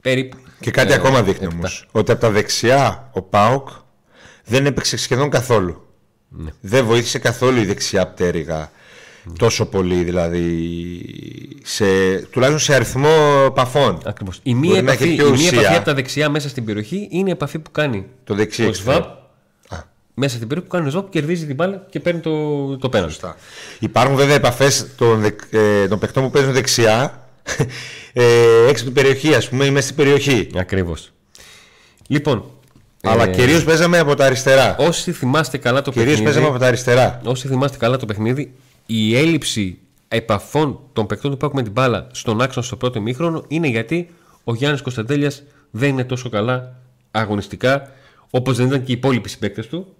[0.04, 0.36] περίπου.
[0.60, 1.56] Και κάτι Ε, ακόμα δείχνει επτά.
[1.56, 1.86] όμως.
[1.92, 3.68] Ότι από τα δεξιά ο Πάοκ
[4.44, 5.86] δεν έπαιξε σχεδόν καθόλου.
[6.28, 6.50] Ναι.
[6.60, 8.70] Δεν βοήθησε καθόλου η δεξιά πτέρυγα
[9.38, 10.40] τόσο πολύ, δηλαδή
[11.64, 11.84] σε,
[12.30, 14.00] τουλάχιστον σε αριθμό επαφών.
[14.04, 14.40] Ακριβώς.
[14.42, 15.58] Η μία, Μπορεί να επαφή, έχει η πιο μία ουσία.
[15.60, 18.66] επαφή από τα δεξιά μέσα στην περιοχή είναι η επαφή που κάνει Το δεξί ο
[18.68, 18.94] εξτρέμ.
[18.96, 19.22] ΣΒΑΠ
[20.14, 23.12] μέσα στην περιοχή που κάνει ο ΣΒΑΠ, κερδίζει την μπάλα και παίρνει το, το πέναλτι.
[23.12, 23.36] Σωστά.
[23.78, 27.28] Υπάρχουν βέβαια επαφές των, δεκ, ε, των παιχτών που παίζουν δεξιά
[28.16, 28.22] ε,
[28.68, 30.48] έξω από την περιοχή, ας πούμε, ή μέσα στην περιοχή.
[30.54, 31.12] Ακριβώς.
[32.06, 32.44] Λοιπόν,
[33.02, 34.76] Αλλά ε, κυρίως παίζαμε από τα αριστερά.
[34.78, 37.20] όσοι θυμάστε καλά το Κυρίως παιχνίδι, παίζαμε από τα αριστερά.
[37.24, 38.54] όσοι θυμάστε καλά το παιχνίδι,
[38.86, 43.44] η έλλειψη επαφών των παικτών του Πάκου με την μπάλα στον άξονα στο πρώτο ημίχρονο
[43.48, 44.10] είναι γιατί
[44.44, 46.76] ο Γιάννης Κωνσταντέλιας δεν είναι τόσο καλά
[47.10, 47.90] αγωνιστικά
[48.30, 49.94] όπως δεν ήταν και οι υπόλοιποι συμπαίκτες του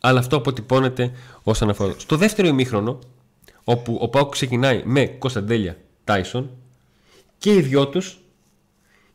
[0.00, 1.94] αλλά αυτό αποτυπώνεται όσον αφορά.
[1.96, 2.98] Στο δεύτερο ημίχρονο
[3.64, 6.50] όπου ο Πάουκ ξεκινάει με Κωνσταντέλια Τάισον
[7.38, 8.18] και οι δυο τους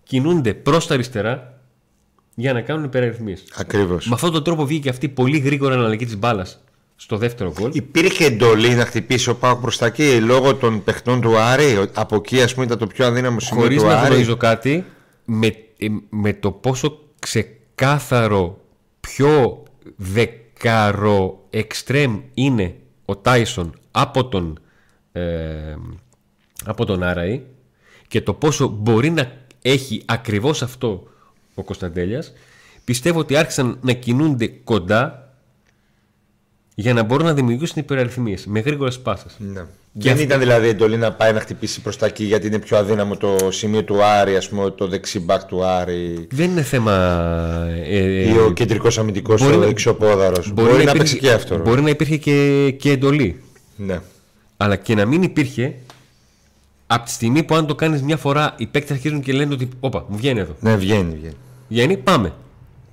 [0.04, 1.62] κινούνται προς τα αριστερά
[2.36, 3.44] για να κάνουν υπεραριθμίες.
[3.56, 4.08] Ακριβώς.
[4.08, 6.64] Με αυτόν τον τρόπο βγήκε αυτή πολύ γρήγορα αναλλαγή της μπάλας
[6.96, 7.70] στο δεύτερο γκολ.
[7.74, 12.16] Υπήρχε εντολή να χτυπήσει ο Πάοκ προ τα εκεί λόγω των παιχτών του Άρη; Από
[12.16, 14.86] εκεί, ας πούμε, ήταν το πιο αδύναμο σημείο Χωρίς του να Άρη; γνωρίζω κάτι,
[15.26, 18.58] με, ε, με το πόσο ξεκάθαρο,
[19.00, 19.64] πιο
[19.96, 24.60] δεκάρο εξτρέμ είναι ο Τάισον από τον,
[25.12, 25.22] ε,
[26.66, 27.44] από τον Άραη
[28.14, 31.08] και το πόσο μπορεί να έχει ακριβώς αυτό
[31.54, 32.34] ο Κωνσταντέλιας,
[32.84, 35.34] πιστεύω ότι άρχισαν να κινούνται κοντά
[36.76, 39.36] για να μπορούν να δημιουργήσουν υπεραριθμίες με γρήγορες πάσες.
[39.38, 39.60] Ναι.
[39.62, 39.66] Και
[40.00, 42.78] Δεν αυτή- ήταν δηλαδή εντολή να πάει να χτυπήσει προς τα εκεί γιατί είναι πιο
[42.78, 46.28] αδύναμο το σημείο του Άρη, ας πούμε, το δεξί μπακ του Άρη.
[46.32, 46.94] Δεν είναι θέμα...
[47.86, 50.44] ε, ε, Ή ο κεντρικός αμυντικός, μπορεί ο να- δεξιοπόδαρο.
[50.54, 51.56] Μπορεί, να, υπήρχε- παίξει και αυτό.
[51.56, 51.62] ρε.
[51.62, 53.42] Μπορεί να υπήρχε και, και εντολή.
[53.76, 54.00] Ναι.
[54.58, 55.76] Αλλά και να μην υπήρχε,
[56.88, 59.70] από τη στιγμή που αν το κάνεις μια φορά, οι παίκτες αρχίζουν και λένε ότι.
[59.80, 60.56] Όπα, μου βγαίνει εδώ.
[60.60, 61.36] ναι, βγαίνει, βγαίνει.
[61.70, 62.34] Βγαίνει, πάμε.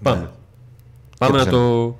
[0.02, 0.30] Πάμε.
[1.18, 1.58] Πάμε να ψάχνει.
[1.58, 1.98] το,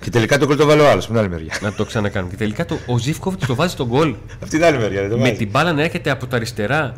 [0.00, 1.52] Και τελικά το γκολ το βάλε ο άλλος, από την άλλη μεριά.
[1.62, 2.30] να το ξανακάνουμε.
[2.32, 5.16] Και τελικά το, ο Ζήφκοβιτς το βάζει τον γκολ Αυτή την άλλη μεριά, δεν το
[5.16, 5.36] με βάζει.
[5.36, 6.94] την μπάλα να έρχεται από τα αριστερά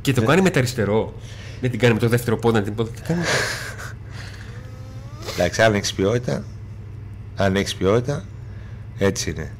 [0.00, 1.14] και το κάνει με τα αριστερό.
[1.60, 2.90] Δεν την κάνει με το δεύτερο πόδι, να την πόδι.
[2.90, 3.92] Την κάνει με το-
[5.32, 6.44] Εντάξει, αν έχεις ποιότητα,
[7.36, 8.24] αν έχεις ποιότητα,
[8.98, 9.52] έτσι είναι.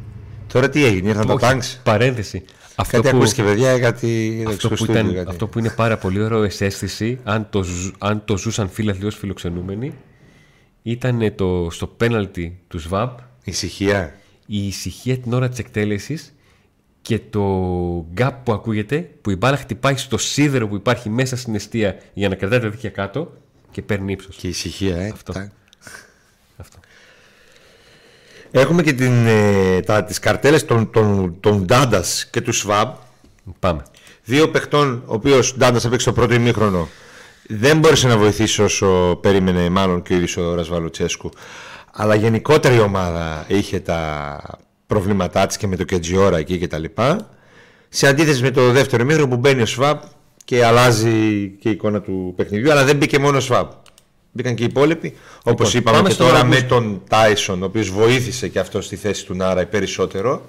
[0.53, 1.81] Τώρα τι έγινε, ήρθαν τα Όχι, τάγκς.
[1.83, 2.45] Παρένθεση.
[2.77, 5.29] Αυτό Κάτι που, ακούστηκε, παιδιά, κάτι αυτό, που στούντιο, ήταν, κάτι.
[5.31, 9.17] αυτό που είναι πάρα πολύ ωραίο αισθέστηση, αν το, ζου- αν το ζούσαν φίλαθλοι ως
[9.17, 9.93] φιλοξενούμενοι,
[10.83, 14.15] ήταν το, στο πέναλτι του ΣΒΑΠ Ησυχία.
[14.47, 16.35] η ησυχία την ώρα της εκτέλεσης
[17.03, 17.41] και το
[18.13, 22.29] γκάπ που ακούγεται, που η μπάλα χτυπάει στο σίδερο που υπάρχει μέσα στην αιστεία για
[22.29, 23.33] να κρατάει τα δίχτυα κάτω
[23.71, 24.37] και παίρνει ύψος.
[24.37, 25.09] Και ησυχία, ε.
[25.09, 25.33] Αυτό.
[25.33, 25.53] Τα- Αυτό.
[28.57, 32.89] Έχουμε και την, ε, τα, τις καρτέλες των, των, των Ντάντας και του Σβάμπ.
[33.59, 33.83] Πάμε.
[34.25, 36.89] Δύο παιχτών, ο οποίος Ντάντας έπαιξε το πρώτο ημίχρονο.
[37.47, 41.31] Δεν μπόρεσε να βοηθήσει όσο περίμενε μάλλον και ο ίδιος ο Ρασβαλουτσέσκου.
[41.93, 44.41] Αλλά γενικότερα η ομάδα είχε τα
[44.87, 47.29] προβλήματά της και με το Κεντζιόρα εκεί και τα λοιπά.
[47.89, 49.99] Σε αντίθεση με το δεύτερο ημίχρονο που μπαίνει ο Σβάμπ
[50.45, 52.71] και αλλάζει και η εικόνα του παιχνιδιού.
[52.71, 53.69] Αλλά δεν μπήκε μόνο ο Σβάμπ.
[54.37, 55.17] Μπήκαν και οι υπόλοιποι.
[55.43, 56.63] Όπως Λοιπόν, είπαμε πάμε και στον τώρα Αυγούστο.
[56.63, 60.43] με τον Τάισον, ο οποίος βοήθησε και αυτός στη θέση του Νάρα περισσότερο.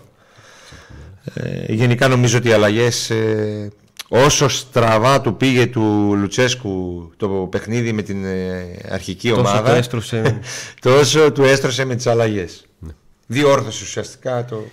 [1.33, 3.09] Ε, γενικά νομίζω ότι οι αλλαγές.
[3.09, 3.71] Ε,
[4.07, 9.75] όσο στραβά του πήγε του Λουτσέσκου το παιχνίδι με την ε, αρχική Τόσο ομάδα, το
[9.75, 10.39] έστρωσε.
[10.81, 12.65] τόσο του έστρωσε με τις αλλαγές.
[13.27, 14.63] Διόρθωσε ουσιαστικά το...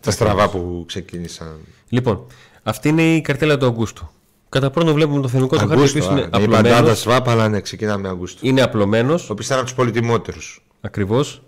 [0.00, 1.58] τα στραβά που ξεκίνησαν.
[1.88, 2.26] λοιπόν,
[2.62, 4.10] αυτή είναι η καρτέλα του Αυγούστου.
[4.48, 7.00] Κατά πρώτον βλέπουμε το θεμικό του χάρτη, ο Αγκούστο, οποίος είναι α, είπα Ντάντα απλωμένος.
[7.00, 8.38] Σβάπ, αλλά ναι, ξεκινάμε Αγκούστο.
[8.42, 10.38] Είναι απλωμένος, Ο οποίο ήταν από του πολυτιμότερου.
[10.80, 11.42] ακριβώς.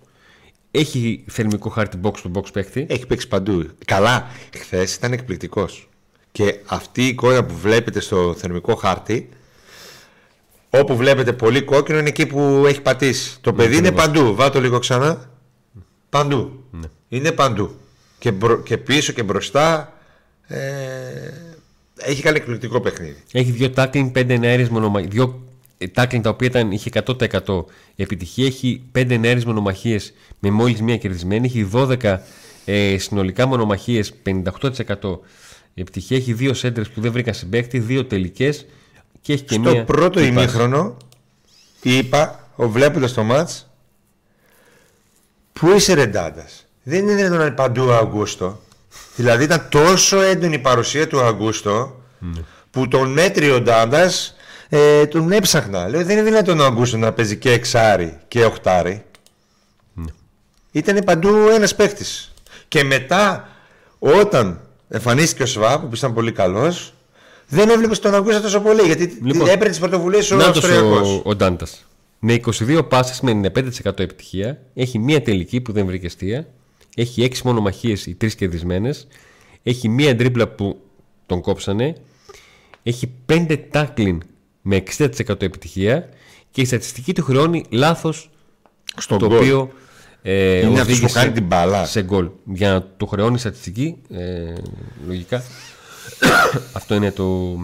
[0.71, 2.87] Έχει θερμικό χάρτη box to box παίχτη.
[2.89, 3.67] Έχει παίξει παντού.
[3.85, 4.27] Καλά,
[4.59, 5.89] χθες ήταν εκπληκτικός.
[6.33, 9.29] Και αυτή η εικόνα που βλέπετε στο θερμικό χάρτη,
[10.71, 13.39] όπου βλέπετε πολύ κόκκινο, είναι εκεί που έχει πατήσει.
[13.41, 14.35] Το παιδί είναι παντού.
[14.35, 15.31] Βάλ' το λίγο ξανά.
[16.09, 16.65] Παντού.
[17.09, 17.75] Είναι παντού.
[18.19, 19.93] Και, μπρο- και πίσω και μπροστά.
[20.47, 20.59] Ε,
[22.01, 23.17] έχει κάνει εκπληκτικό παιχνίδι.
[23.33, 25.09] Έχει δύο tackling, πέντε ενέργειες μονομαχίες.
[25.11, 25.43] Δύο
[25.93, 27.65] τάκλιν τα οποία ήταν, είχε 100%
[27.97, 28.47] επιτυχία.
[28.47, 31.47] Έχει 5 νέε μονομαχίες με μόλις μία κερδισμένη.
[31.47, 32.19] Έχει 12
[32.65, 35.19] ε, συνολικά μονομαχίες, 58%
[35.75, 36.17] επιτυχία.
[36.17, 38.67] Έχει δύο σέντρες που δεν βρήκαν συμπέκτη, δύο τελικές
[39.21, 39.85] και έχει και Στο μία.
[39.85, 40.43] πρώτο κυπάς.
[40.43, 40.97] ημίχρονο
[41.83, 43.71] είπα, βλέποντας το μάτς,
[45.53, 46.65] πού είσαι ρεντάντας.
[46.83, 48.61] Δεν είναι δυνατόν να είναι παντού ο Αγκούστο.
[49.17, 52.01] Δηλαδή ήταν τόσο έντονη η παρουσία του Αγκούστο
[52.71, 54.11] που τον μέτρη ο Ντάντα
[54.69, 55.89] ε, τον έψαχνα.
[55.89, 59.05] Λέω δεν είναι δυνατόν ο Αγκούστο να παίζει και εξάρι και οχτάρι.
[60.73, 62.05] Ήταν παντού ένας παίχτη.
[62.69, 63.49] Και μετά,
[63.99, 66.95] όταν εμφανίστηκε ο Σβάπ, που ήταν πολύ καλός,
[67.49, 68.83] δεν έβλεπε τον Αγκούστο τόσο πολύ.
[68.83, 71.09] Γιατί Λοιπόν, έπαιρνε τις πρωτοβουλίες ο Νάτος Αυστριακός.
[71.09, 71.85] ο, ο Ντάντας.
[72.19, 74.59] Με 22 πάσει με 95% επιτυχία.
[74.75, 76.47] Έχει μία τελική που δεν βρήκε αστεία.
[76.97, 79.07] Έχει 6 μονομαχίες, οι 3 κερδισμένες.
[79.63, 80.81] Έχει μία τρίπλα που
[81.27, 81.97] τον κόψανε.
[82.83, 84.23] Έχει 5 τάκλιν
[84.63, 86.09] με 60% επιτυχία.
[86.51, 88.31] Και η στατιστική του χρεώνει λάθος
[88.97, 89.37] Στον το γκολ.
[89.37, 89.73] οποίο
[90.23, 91.85] ε, Είναι αυτός που οδήγησε κάνει την μπάλα.
[91.87, 92.31] σε γκολ.
[92.45, 94.53] Για να το χρεώνει η στατιστική, ε,
[95.07, 95.43] λογικά.
[96.73, 97.57] αυτό είναι το,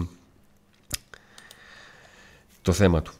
[2.61, 3.11] το θέμα του.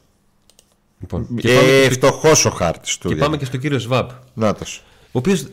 [1.00, 3.08] Λοιπόν, και, πάμε Ε, και, στο, φτωχός ο χάρτης του.
[3.08, 4.84] και πάμε και στον κύριο Σβάμπ, ο Νάτος.
[5.12, 5.46] οποίος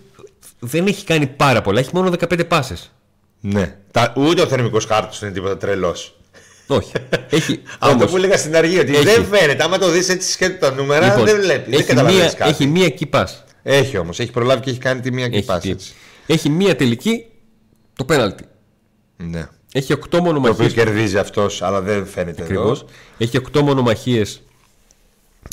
[0.66, 2.92] δεν έχει κάνει πάρα πολλά, έχει μόνο 15 πάσες.
[3.40, 3.76] Ναι.
[3.92, 6.18] Τα, ούτε ο θερμικός χάρτης είναι τίποτα τρελός.
[6.68, 6.92] Όχι.
[7.30, 9.04] έχει, Αυτό όμως, που έλεγα στην αρχή, ότι έχει.
[9.04, 9.64] δεν φαίνεται.
[9.64, 11.66] Άμα το δεις έτσι σκέτο τα νούμερα, λοιπόν, δεν βλέπεις.
[11.70, 12.50] Δεν έχει, καταλαβαίνεις μία, κάτι.
[12.50, 13.26] έχει μία key pass.
[13.64, 15.68] Έχει όμως, έχει προλάβει και έχει κάνει τη μία και Έχει, πάση.
[15.70, 15.72] key.
[15.72, 15.94] έτσι.
[16.28, 17.26] έχει μία τελική,
[17.96, 18.44] το πέναλτι.
[19.18, 19.48] Ναι.
[19.74, 22.80] Έχει 8 Το οποίο μονομαχίες κερδίζει αυτός, αλλά δεν φαίνεται Ακριβώς.
[22.82, 22.90] εδώ.
[23.18, 24.42] Έχει 8 μονομαχίες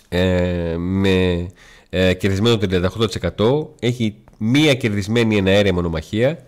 [0.08, 1.46] ε, με
[1.90, 2.58] ε, κερδισμένο
[3.36, 3.66] 38%.
[3.78, 6.46] Έχει μία κερδισμένη εναέρια μονομαχία.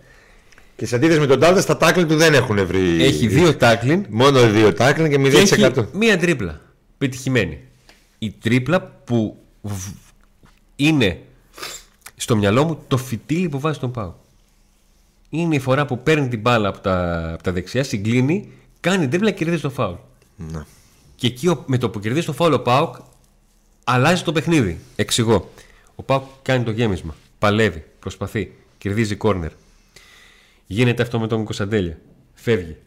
[0.75, 3.03] Και σε αντίθεση με τον Τάλτας, τα τάκλιν του δεν έχουν βρει.
[3.03, 5.85] Έχει δύο τάκλιν Μόνο δύο τάκλιν και και έχει 0%.
[5.93, 6.61] μία τρίπλα.
[6.97, 7.59] Πετυχημένη.
[8.19, 9.95] Η τρίπλα που β-
[10.75, 11.19] είναι
[12.15, 14.15] στο μυαλό μου το φυτίλι που βάζει τον Πάου.
[15.29, 19.29] Είναι η φορά που παίρνει την μπάλα από τα, από τα δεξιά, συγκλίνει, κάνει τρίπλα
[19.31, 19.95] και κερδίζει το φάουλ.
[20.35, 20.61] Ναι.
[21.15, 22.95] Και εκεί ο- με το που κερδίζει το φάουλ ο Πάουκ
[23.83, 24.79] αλλάζει το παιχνίδι.
[24.95, 25.51] Εξηγώ.
[25.95, 27.15] Ο Πάουκ κάνει το γέμισμα.
[27.39, 29.51] Παλεύει, προσπαθεί, κερδίζει κόρνερ.
[30.65, 31.99] Γίνεται αυτό με τον Κωνσταντέλια.
[32.33, 32.77] Φεύγει.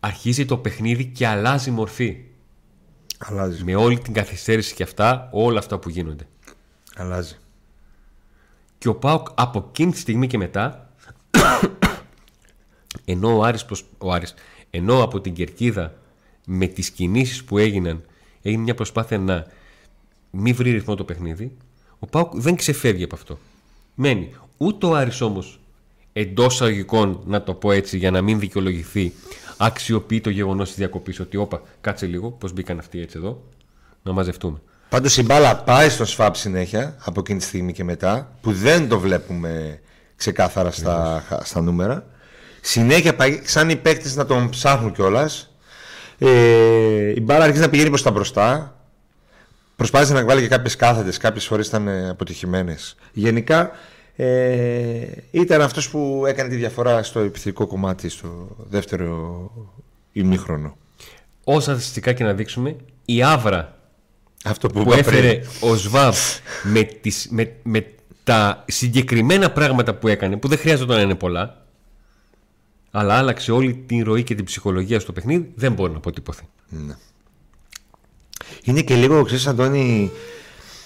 [0.00, 2.24] Αρχίζει το παιχνίδι και αλλάζει μορφή.
[3.18, 3.64] Αλλάζει.
[3.64, 6.26] Με όλη την καθυστέρηση και αυτά, όλα αυτά που γίνονται.
[6.96, 7.36] Αλλάζει.
[8.78, 10.92] Και ο Πάουκ από εκείνη τη στιγμή και μετά,
[13.04, 14.34] ενώ ο Άρης, προσ- ο Άρης
[14.70, 15.94] ενώ από την κερκίδα
[16.46, 18.04] με τις κινήσεις που έγιναν
[18.42, 19.46] έγινε μια προσπάθεια να
[20.30, 21.56] μην βρει ρυθμό το παιχνίδι,
[21.98, 23.38] ο Πάουκ δεν ξεφεύγει από αυτό.
[23.94, 24.34] Μένει.
[24.56, 25.60] Ούτε ο Άρης όμως
[26.12, 29.12] εντός αγωγικών, να το πω έτσι για να μην δικαιολογηθεί,
[29.56, 33.42] αξιοποιεί το γεγονός της διακοπής ότι όπα κάτσε λίγο, πώς μπήκαν αυτοί έτσι εδώ,
[34.02, 34.58] να μαζευτούμε.
[34.88, 38.88] Πάντως η μπάλα πάει στον Σφάπ συνέχεια από εκείνη τη στιγμή και μετά που δεν
[38.88, 39.80] το βλέπουμε
[40.16, 42.06] ξεκάθαρα στα, στα νούμερα.
[42.60, 45.54] Συνέχεια πάει σαν οι παίκτες να τον ψάχνουν κιόλας.
[46.18, 46.28] Ε,
[47.16, 48.77] η μπάλα αρχίζει να πηγαίνει προς τα μπροστά.
[49.78, 52.96] Προσπάθησε να βάλει και κάποιες κάθετες, κάποιες φορές ήταν ε, αποτυχημένες.
[53.12, 53.70] Γενικά
[54.16, 59.50] ε, ήταν αυτός που έκανε τη διαφορά στο επιθετικό κομμάτι στο δεύτερο
[60.12, 60.76] ημίχρονο.
[61.44, 63.78] Όσα στατιστικά και να δείξουμε, η άβρα
[64.44, 65.18] Αυτό που, που είπα πριν.
[65.18, 66.18] έφερε ο ΣΒΑΒ
[66.62, 67.86] με, τις, με, με
[68.24, 71.66] τα συγκεκριμένα πράγματα που έκανε, που δεν χρειάζεται να είναι πολλά,
[72.90, 76.48] αλλά άλλαξε όλη την ροή και την ψυχολογία στο παιχνίδι, δεν μπορεί να αποτυπωθεί.
[78.64, 80.10] Είναι και λίγο, ξέρεις Αντώνη,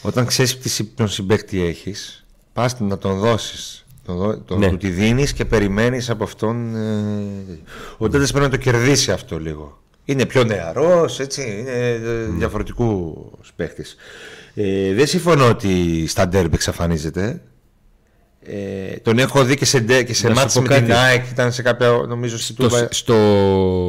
[0.03, 3.85] όταν ξέρεις τι συ- τον συμπέκτη έχεις, πας να τον δώσεις.
[4.07, 4.68] Τον, δω- τον, Ναι.
[4.68, 6.77] Του τη δίνεις και περιμένεις από αυτόν...
[6.77, 7.59] Ε,
[7.98, 9.81] ο Τέντες πρέπει να το κερδίσει αυτό λίγο.
[10.05, 11.98] Είναι πιο νεαρός, έτσι, είναι ε,
[12.38, 13.16] διαφορετικού
[13.57, 13.96] παίχτης.
[14.55, 17.42] Ε, δεν συμφωνώ ότι στα ντέρμπι εξαφανίζεται.
[18.46, 20.83] Ε, τον έχω δει και σε, ντε- και σε Να σου μάτς πω με κάτι.
[20.83, 23.14] την ΑΕΚ, ήταν σε κάποια, νομίζω, στη Το, Τούμπα, στο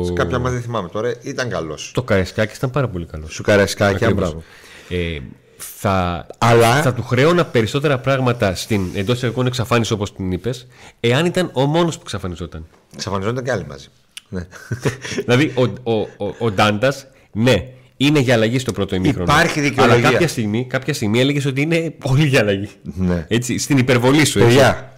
[0.06, 1.92] σε κάποια μάτς δεν θυμάμαι τώρα, ήταν καλός.
[1.94, 3.34] το Καρεσκάκη ήταν πάρα πολύ καλός.
[3.34, 4.44] Σου καρασκάκια, μπράβο.
[4.90, 5.18] Ε,
[5.58, 10.68] θα, Αλλά- θα του χρέωνα περισσότερα πράγματα στην εντός εισαγωγικών εξαφάνιση όπως την είπες,
[11.00, 12.66] εάν ήταν ο μόνος που εξαφανιζόταν.
[12.94, 13.88] Εξαφανιζόνταν και άλλοι μαζί.
[14.30, 14.48] Ναι.
[15.26, 17.66] δηλαδή, ο, ο, ο, ο Ντάντας, ναι,
[18.06, 19.32] είναι για αλλαγή στο πρώτο ημίχρονο.
[19.32, 19.98] Υπάρχει δικαιολογία.
[19.98, 22.70] Αλλά κάποια στιγμή, κάποια στιγμή έλεγες ότι είναι πολύ για αλλαγή.
[22.84, 23.26] Ναι.
[23.28, 24.40] Έτσι, στην υπερβολή σου.
[24.40, 24.50] έτσι.
[24.50, 24.92] Παιδιά,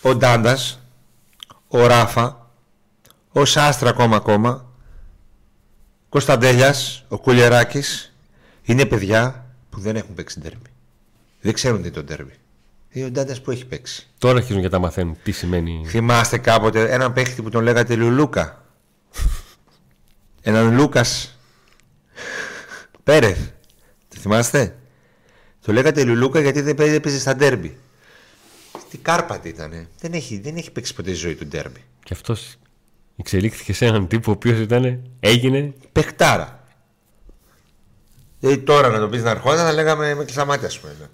[0.00, 0.80] ο Ντάντας,
[1.68, 2.50] ο Ράφα,
[3.32, 4.72] ο Σάστρα ακόμα ακόμα,
[6.08, 7.82] Κωνσταντέλιας, ο Κουλιεράκη
[8.62, 10.70] είναι παιδιά που δεν έχουν παίξει ντέρμπι.
[11.40, 12.32] Δεν ξέρουν τι είναι το ντέρμπι.
[12.88, 14.08] Είναι ο Ντάντας που έχει παίξει.
[14.18, 15.84] Τώρα αρχίζουν και τα μαθαίνουν τι σημαίνει.
[15.86, 18.64] Θυμάστε κάποτε έναν παίχτη που τον λέγατε Λουλούκα.
[20.42, 21.38] Έναν Λούκας.
[23.04, 23.38] Πέρεθ.
[24.08, 24.76] Το θυμάστε;
[25.64, 27.76] Το λέγατε Λουλούκα γιατί δεν έπαιζε στα ντέρμπι.
[28.90, 29.88] Τι κάρπατη ήταν.
[30.00, 31.84] Δεν έχει, δεν έχει παίξει ποτέ ζωή του ντέρμπι.
[32.04, 32.56] Και αυτός
[33.16, 35.02] εξελίχθηκε σε έναν τύπο ο οποίος ήταν.
[35.20, 35.72] έγινε.
[35.92, 36.64] Πεχτάρα.
[38.38, 41.10] Δηλαδή τώρα να το πεις να ερχόταν να λέγαμε με κλειστά μάτια, ας πούμε.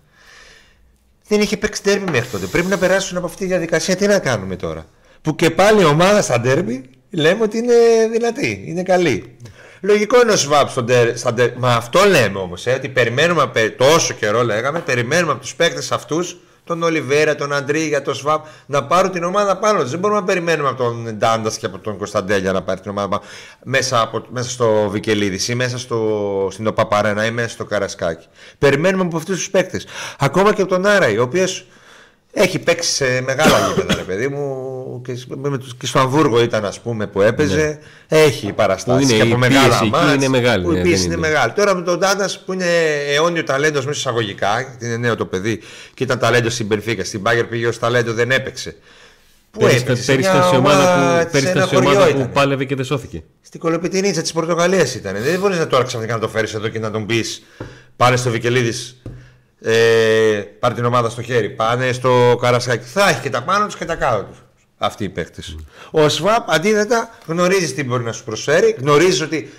[1.28, 2.46] Δεν είχε παίξει ντέρμπι μέχρι τότε.
[2.46, 3.96] Πρέπει να περάσουν από αυτή τη διαδικασία.
[3.96, 4.86] Τι να κάνουμε τώρα;
[5.22, 7.74] Που και πάλι η ομάδα στα ντέρμπι λέμε ότι είναι
[8.12, 9.36] δυνατή, είναι καλή.
[9.80, 11.16] Λογικό είναι ο Σβάπ στον τερ,
[11.56, 16.36] Μα αυτό λέμε όμως, ε, ότι περιμένουμε τόσο καιρό λέγαμε, περιμένουμε από τους παίκτες αυτούς,
[16.68, 19.90] τον Ολιβέρα, τον Αντρίγια, τον Σβάπ, να πάρουν την ομάδα πάνω τους.
[19.90, 23.20] Δεν μπορούμε να περιμένουμε από τον Ντάντας και από τον Κωνσταντέλια να πάρει την ομάδα
[23.64, 28.26] μέσα, από, μέσα στο Βικελίδης ή μέσα στο, στην Οπαπαρένα ή μέσα στο Καρασκάκι.
[28.58, 29.86] Περιμένουμε από αυτούς τους παίκτες.
[30.18, 31.66] Ακόμα και από τον Άραη, ο οποίος
[32.42, 35.02] έχει παίξει σε μεγάλα γήπεδα, ρε παιδί μου.
[35.04, 35.12] Και,
[35.78, 37.56] και στο Αμβούργο ήταν, ας πούμε, που έπαιζε.
[38.08, 38.18] Ναι.
[38.18, 40.14] Έχει παραστάσεις και από μεγάλα μάτια.
[40.14, 40.64] Είναι μεγάλη.
[40.64, 41.52] Που η ναι, είναι, μεγάλη.
[41.52, 42.66] Τώρα με τον Τάντας που είναι
[43.08, 45.60] αιώνιο ταλέντος μέσα εισαγωγικά, είναι νέο το παιδί
[45.94, 47.04] και ήταν ταλέντος στην Περφίκα.
[47.04, 48.76] Στην Μπάγκερ πήγε ως ταλέντο, δεν έπαιξε.
[49.50, 53.22] Πού έπαιξε, πέρυσι ήταν σε ομάδα που, σε ομάδα που πάλευε και δεν σώθηκε.
[53.42, 55.16] Στην Κολοπιτινίτσα της Πορτογαλίας ήταν.
[55.22, 57.42] Δεν μπορείς να τώρα ξαφνικά να το φέρεις εδώ και να τον πεις
[57.96, 59.02] πάλι στο Βικελίδης
[59.60, 62.84] ε, πάρει την ομάδα στο χέρι, πάνε στο Καρασκάκι.
[62.84, 64.42] Θα έχει και τα πάνω τους και τα κάτω τους.
[64.78, 65.56] Αυτοί οι παίκτες.
[65.90, 69.50] Ο Σβάπ αντίθετα γνωρίζεις τι μπορεί να σου προσφέρει, γνωρίζεις ότι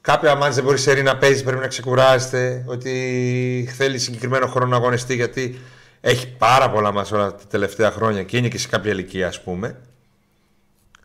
[0.00, 5.14] κάποια μάτια δεν μπορεί να παίζεις, πρέπει να ξεκουράζεται, ότι θέλει συγκεκριμένο χρόνο να αγωνιστεί
[5.14, 5.60] γιατί
[6.00, 9.42] έχει πάρα πολλά μα όλα τα τελευταία χρόνια και είναι και σε κάποια ηλικία, ας
[9.42, 9.76] πούμε.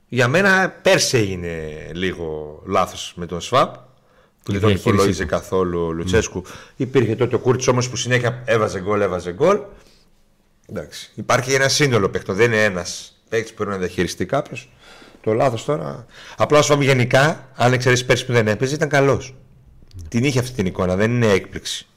[0.07, 3.75] Για μένα πέρσι έγινε λίγο λάθος με τον Σβάπ
[4.47, 6.43] που δεν τον υπολόγιζε καθόλου ο Λουτσέσκου.
[6.45, 6.51] Mm.
[6.75, 9.59] Υπήρχε τότε ο Κούρτ όμως που συνέχεια έβαζε γκολ, έβαζε γκολ.
[10.69, 11.11] Εντάξει.
[11.15, 14.69] Υπάρχει ένα σύνολο παίχτο, δεν είναι ένας παίχτη που μπορεί να διαχειριστεί κάποιος.
[15.21, 16.05] Το λάθος τώρα.
[16.37, 19.35] Απλά όσο γενικά, αν εξαιρέσεις πέρσι που δεν έπαιζε, ήταν καλός.
[19.35, 20.01] Mm.
[20.09, 21.87] Την είχε αυτή την εικόνα, δεν είναι έκπληξη.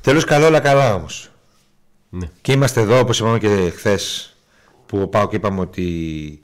[0.00, 1.30] Τέλος, καλό, αλλά καλά όμως.
[2.08, 2.30] Ναι.
[2.40, 4.34] Και είμαστε εδώ, όπως είπαμε και χθες,
[4.86, 6.42] που πάω και είπαμε ότι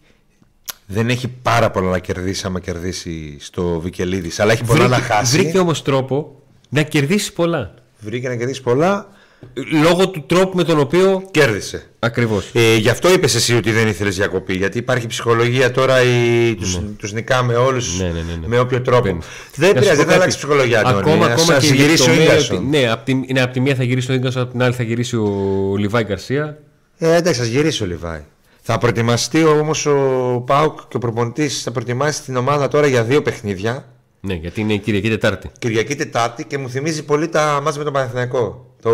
[0.93, 5.37] δεν έχει πάρα πολλά να κερδίσει άμα κερδίσει στο Βικελίδης, αλλά έχει πολλά να χάσει.
[5.37, 7.75] Βρήκε όμως τρόπο να κερδίσει πολλά.
[7.99, 9.07] Βρήκε να κερδίσει πολλά.
[9.83, 11.87] Λόγω του τρόπου με τον οποίο κέρδισε.
[11.99, 12.51] Ακριβώς.
[12.53, 14.55] Ε, γι' αυτό είπες εσύ ότι δεν ήθελες διακοπή.
[14.55, 16.03] Γιατί υπάρχει ψυχολογία τώρα.
[16.03, 16.55] Οι...
[16.55, 16.89] Του ναι.
[16.89, 19.19] τους νικάμε όλους ναι, ναι, ναι, ναι, με όποιο τρόπο.
[19.55, 20.83] Δεν πειράζει, δεν αλλάξει ψυχολογία.
[20.87, 22.69] Ακόμα, ακόμα και γυρίσει ο Ίγκασον.
[22.69, 24.83] Ναι, από τη, ναι, από τη μία θα γυρίσει ο Ίγκασον, από την άλλη θα
[24.83, 26.59] γυρίσει ο Λιβάη Γκαρσία.
[26.99, 28.21] Ε, εντάξει, θα γυρίσει ο Λιβάη.
[28.65, 33.23] Θα προετοιμαστεί όμως ο Πάουκ και ο προπονητής θα προετοιμάσει την ομάδα τώρα για δύο
[33.23, 33.89] παιχνίδια.
[34.21, 35.51] Ναι, γιατί είναι Κυριακή Τετάρτη.
[35.59, 38.75] Κυριακή Τετάρτη και μου θυμίζει πολύ τα μάτια με τον Παναθηναϊκό.
[38.83, 38.91] Το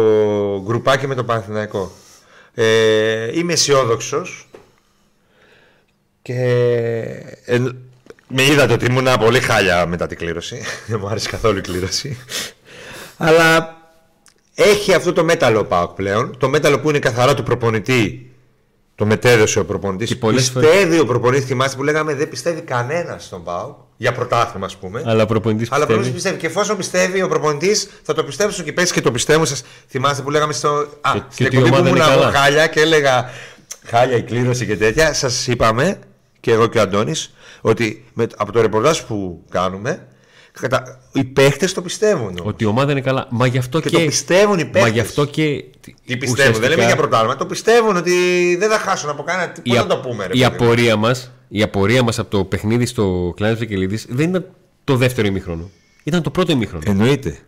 [0.65, 1.93] γκρουπάκι με τον Παναθηναϊκό.
[2.55, 4.49] Ε, είμαι αισιόδοξος
[6.23, 6.35] και
[7.45, 7.59] ε,
[8.29, 10.61] με είδατε ότι ήμουν πολύ χάλια μετά την κλήρωση.
[10.89, 12.19] Δεν μου άρεσε καθόλου η κλήρωση.
[13.17, 13.77] Αλλά
[14.55, 16.37] έχει αυτό το μέταλλο ο Πάουκ πλέον.
[16.39, 18.28] Το μέταλλο που είναι καθαρά του προπονητή
[18.99, 20.19] το μετέδωσε ο προπονητής.
[20.19, 25.03] Πιστεύει ο προπονητής, θυμάστε που λέγαμε δεν πιστεύει κανένας στον Πάο για πρωτάθλημα, ας πούμε.
[25.07, 25.75] Αλλά ο προπονητής πιστεύει.
[25.75, 26.39] Αλλά προπονητής πιστεύει.
[26.39, 29.47] Και εφόσον πιστεύει ο προπονητής, θα το πιστέψουν και πέσει και το πιστεύουν.
[29.47, 30.69] Σας θυμάστε που λέγαμε στο.
[31.01, 33.31] Α, και, στην εκπομπή που ήμουν εγώ χάλια και έλεγα
[33.85, 35.13] χάλια η κλήρωση και τέτοια.
[35.13, 35.99] Σας είπαμε
[36.41, 40.07] και εγώ και ο Αντώνης ότι με, από το ρεπορτάζ που κάνουμε
[40.61, 41.01] Κατα...
[41.13, 42.41] Οι παίχτες το πιστεύουν.
[42.43, 43.27] Ότι η ομάδα είναι καλά.
[43.31, 43.89] Μα γι' αυτό και.
[43.89, 43.97] και...
[43.97, 44.81] το πιστεύουν οι παίχτε.
[44.81, 45.65] Μα γι' αυτό και.
[45.81, 46.59] Τι πιστεύουν, ουσιαστικά...
[46.59, 47.37] δεν λέμε για πρωτάθλημα.
[47.37, 48.13] Το πιστεύουν ότι
[48.59, 49.53] δεν θα χάσουν από κανένα.
[49.65, 51.15] Πώς να το πούμε, ρε, Η απορία μα
[51.49, 54.45] η απορία μας από το παιχνίδι στο Κλάνο Βικελίδη δεν ήταν
[54.85, 55.71] το δεύτερο ημίχρονο.
[56.05, 56.83] Ήταν το πρώτο ημίχρονο.
[56.87, 57.39] Εννοείται.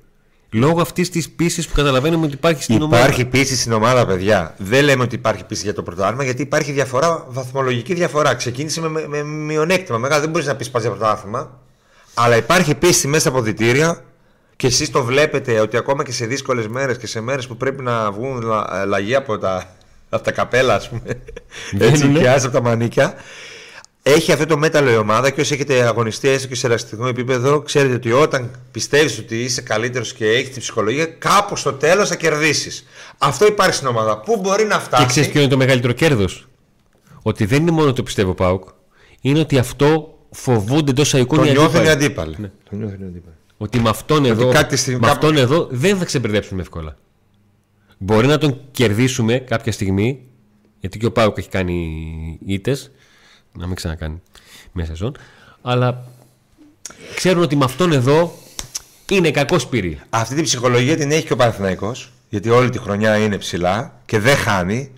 [0.53, 3.09] Λόγω αυτής της πίστη που καταλαβαίνουμε ότι υπάρχει στην υπάρχει ομάδα.
[3.09, 4.55] Υπάρχει πίστη στην ομάδα, παιδιά.
[4.59, 8.35] Δεν λέμε ότι υπάρχει πίστη για το πρωτάθλημα, γιατί υπάρχει διαφορά, βαθμολογική διαφορά.
[8.35, 9.98] Ξεκίνησε με, με, με μειονέκτημα.
[9.98, 11.61] Μεγάλα δεν μπορείς να πεις πας για πρωτάθλημα.
[12.15, 14.04] Αλλά υπάρχει πίστη μέσα από διτήρια
[14.56, 17.83] και εσείς το βλέπετε ότι ακόμα και σε δύσκολες μέρες και σε μέρες που πρέπει
[17.83, 19.75] να βγουν λα, λαγοί από τα,
[20.08, 21.23] από τα καπέλα, ας πούμε.
[21.88, 23.15] έτσι, και από τα μανίκια.
[24.02, 27.61] Έχει αυτό το μέταλλο η ομάδα και όσοι έχετε αγωνιστεί έστω και σε εραστικό επίπεδο,
[27.61, 32.17] ξέρετε ότι όταν πιστεύεις ότι είσαι καλύτερος και έχεις την ψυχολογία, κάπου στο τέλος θα
[32.17, 32.87] κερδίσεις.
[33.19, 34.19] Αυτό υπάρχει στην ομάδα.
[34.19, 36.48] Πού μπορεί να φτάσει; Και ξέρεις ποιο είναι το μεγαλύτερο κέρδος;
[37.23, 38.69] Ότι δεν είναι μόνο το πιστεύω Πάουκ,
[39.21, 41.46] είναι ότι αυτό φοβούνται τόσα εικόνα.
[41.46, 42.37] Το νιώθουν οι αντίπαλοι.
[42.38, 42.50] Ναι.
[42.70, 43.35] Το νιώθουν οι αντίπαλοι.
[43.56, 46.96] Ότι με αυτόν, εδώ, κάτι με αυτόν εδώ δεν θα ξεπερδέψουμε εύκολα.
[47.98, 50.20] Μπορεί να τον κερδίσουμε κάποια στιγμή,
[50.81, 52.90] γιατί και ο Πάουκ έχει κάνει ήττες,
[53.52, 54.22] να μην ξανακάνει
[54.72, 55.16] μέσα σεζόν,
[55.62, 56.04] αλλά
[57.14, 58.35] ξέρουν ότι με αυτόν εδώ
[59.10, 60.00] είναι κακό σπίρι.
[60.10, 64.18] Αυτή την ψυχολογία την έχει και ο Παναθηναϊκός, γιατί όλη τη χρονιά είναι ψηλά και
[64.18, 64.92] δεν χάνει.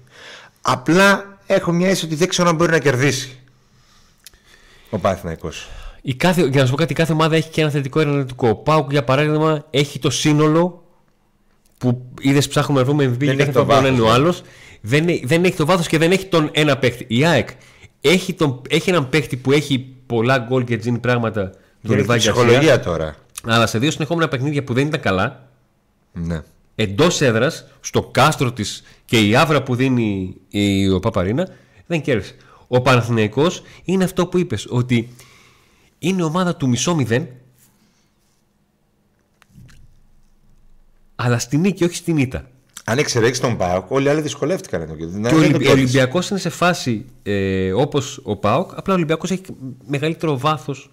[0.61, 3.42] Απλά έχω μια αίσθηση ότι δεν ξέρω αν μπορεί να κερδίσει
[4.93, 5.69] ο Παναθηναϊκός.
[6.03, 8.49] Η κάθε, για να σου πω κάτι, κάθε ομάδα έχει και ένα θετικό ένα αρνητικό.
[8.49, 10.85] Ο Πάουκ, για παράδειγμα, έχει το σύνολο
[11.79, 14.05] που είδες ψάχνουμε να βρούμε MVP Δεν και έχει κάθε το φορά που είναι ο
[14.05, 14.43] βάθος, άλλος.
[14.81, 17.05] Δεν, ε- δεν έχει το βάθος και δεν έχει τον ένα παίχτη.
[17.09, 17.49] Η ΑΕΚ
[18.01, 21.41] έχει, τον, έχει έναν παίχτη που έχει πολλά γκολ και τζίνει πράγματα.
[21.51, 22.33] Τον Είναι Λιβάη και Γκαρσία.
[22.45, 23.17] ψυχολογία τώρα.
[23.47, 25.49] Αλλά σε δύο συνεχόμενα παιχνίδια που δεν ήταν καλά,
[26.13, 26.41] Ναι.
[26.75, 31.49] εντός έδρας, στο κάστρο της και η άβρα που δίνει η, ο Παπαρίνα,
[31.87, 32.35] δεν κέρδισε.
[32.75, 35.09] Ο Παναθηναϊκός είναι αυτό που είπες, ότι
[35.99, 37.29] είναι ομάδα του μισό μηδέν,
[41.15, 42.51] αλλά στη νίκη, όχι στην ήττα.
[42.85, 44.95] Αν εξαιρέσεις τον Πάοκ, όλοι οι άλλοι δυσκολεύτηκαν εδώ.
[44.95, 45.67] Και, Και ο, Ολυμπι...
[45.67, 49.43] ο Ολυμπιακός είναι σε φάση ε, όπως ο Πάοκ, απλά ο Ολυμπιακός έχει
[49.87, 50.91] μεγαλύτερο βάθος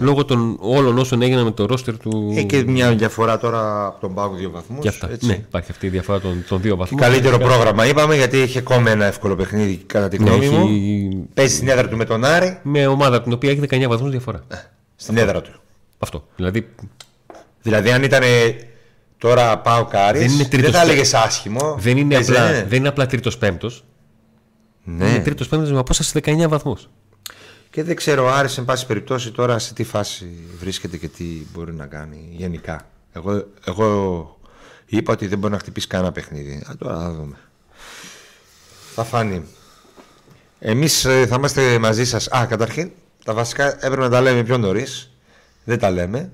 [0.00, 2.32] λόγω των όλων όσων έγιναν με το ρόστερ του.
[2.36, 4.78] Έχει και μια διαφορά τώρα από τον Πάοκ δύο βαθμούς.
[4.80, 5.08] Και αυτά.
[5.20, 7.00] Ναι, υπάρχει αυτή η διαφορά των, των δύο βαθμών.
[7.00, 10.66] Καλύτερο πρόγραμμα είπαμε γιατί έχει ακόμα ένα εύκολο παιχνίδι κατά τη Ναι, γνώμη μου.
[10.66, 11.08] έχει...
[11.34, 12.58] Παίζει στην έδρα του με τον Άρη.
[12.62, 14.44] Με ομάδα την οποία έχει 19 βαθμούς διαφορά.
[14.96, 15.50] Στην έδρα του.
[15.98, 16.24] Αυτό.
[16.36, 16.68] Δηλαδή
[17.62, 18.22] Δηλαδή αν ήταν
[19.18, 21.76] τώρα πάω Άρης, Δεν είναι τρίτος δεν θα πέ- έλεγες άσχημο.
[21.78, 22.66] δεν είναι, Έτσι απλά, δεν είναι.
[22.68, 23.84] δεν είναι απλά τρίτος πέμπτος.
[24.84, 25.08] Ναι.
[25.08, 26.88] Είναι τρίτος πέμπτος με απόσταση 19 βαθμούς.
[27.70, 30.26] Και δεν ξέρω ο Άρης εν πάση περιπτώσει τώρα σε τι φάση
[30.58, 32.86] βρίσκεται και τι μπορεί να κάνει γενικά.
[33.12, 34.38] Εγώ, εγώ
[34.86, 36.52] είπα ότι δεν μπορεί να χτυπήσει κανένα παιχνίδι.
[36.70, 37.36] Α, τώρα θα δούμε.
[38.94, 39.42] Θα φανεί.
[40.58, 42.28] Εμείς ε, θα είμαστε μαζί σας.
[42.28, 42.90] Α, καταρχήν,
[43.24, 45.10] τα βασικά έπρεπε να τα λέμε πιο νωρίς.
[45.64, 46.30] Δεν τα λέμε.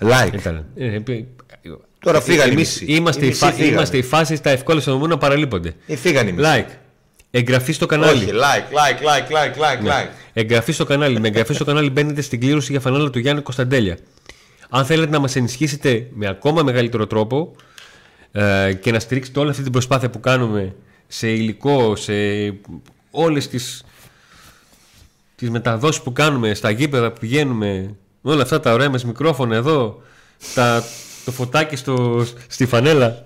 [0.00, 0.62] Like.
[1.98, 2.84] Τώρα φύγανε οι Εμείς μισοί.
[2.94, 3.52] είμαστε, Οι η μισοί φα...
[3.52, 3.72] φύγανε.
[3.72, 5.74] είμαστε οι φάσεις στα ευκόλυτα στον να παραλείπονται.
[5.86, 6.64] Ή φύγανε οι μισοί.
[6.68, 6.70] Like.
[7.30, 8.24] Εγγραφή στο κανάλι.
[8.24, 9.90] Όχι, like, like, like, like, like, Ναι.
[9.90, 10.08] like.
[10.32, 11.20] Εγγραφή στο κανάλι.
[11.20, 13.98] Με εγγραφή στο κανάλι μπαίνετε στην κλήρωση για φανέλα του Γιάννη Κωνσταντέλια.
[14.68, 17.54] Αν θέλετε να μας ενισχύσετε με ακόμα μεγαλύτερο τρόπο
[18.32, 20.74] ε, και να στηρίξετε όλη αυτή την προσπάθεια που κάνουμε
[21.06, 22.12] σε υλικό, σε
[23.10, 23.82] όλες τις,
[25.36, 30.02] τις μεταδόσεις που κάνουμε στα γήπεδα που πηγαίνουμε, όλα αυτά τα ωραία μας μικρόφωνα εδώ,
[30.54, 30.84] τα,
[31.24, 33.24] το φωτάκι στο, στη φανέλα.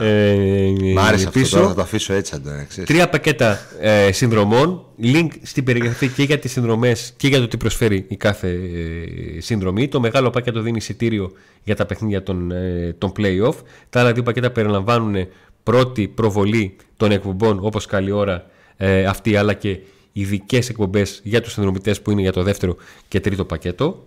[0.00, 1.56] Ε, Μ' άρεσε αυτό πίσω.
[1.56, 2.88] τώρα, θα το αφήσω έτσι Αντώνη, ξέρεις.
[2.88, 4.84] Τρία πακέτα ε, συνδρομών.
[5.02, 9.40] Link στην περιγραφή και για τις συνδρομές και για το τι προσφέρει η κάθε ε,
[9.40, 9.88] συνδρομή.
[9.88, 11.32] Το μεγάλο πακέτο δίνει εισιτήριο
[11.64, 13.54] για τα παιχνίδια των, ε, των play-off.
[13.90, 15.28] Τα άλλα δύο πακέτα περιλαμβάνουν
[15.62, 19.78] πρώτη προβολή των εκπομπών όπως καλή ώρα ε, αυτή αλλά και
[20.12, 22.76] ειδικές εκπομπές για τους συνδρομητές που είναι για το δεύτερο
[23.08, 24.04] και τρίτο πακέτο.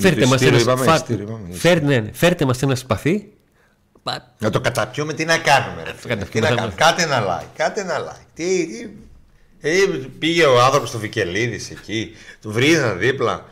[0.00, 3.28] Φέρτε μας, εισιτήριο ένας, είπαμε, φα- εισιτήριο είπαμε, φέρ- ναι, ναι, φέρτε μας ένα σπαθί
[4.38, 5.82] Να το καταπιούμε, τι να κάνουμε.
[5.84, 6.74] Ρε, φίλε, τι καταπιούμε, να θα- κάνουμε.
[6.76, 8.24] Κάτε ένα like, κάτε ένα like.
[8.34, 8.88] Τι, τι,
[9.68, 9.72] ε,
[10.18, 12.10] πήγε ο άνθρωπος στο Βικελίδης εκεί,
[12.42, 13.44] του βρίζαν δίπλα.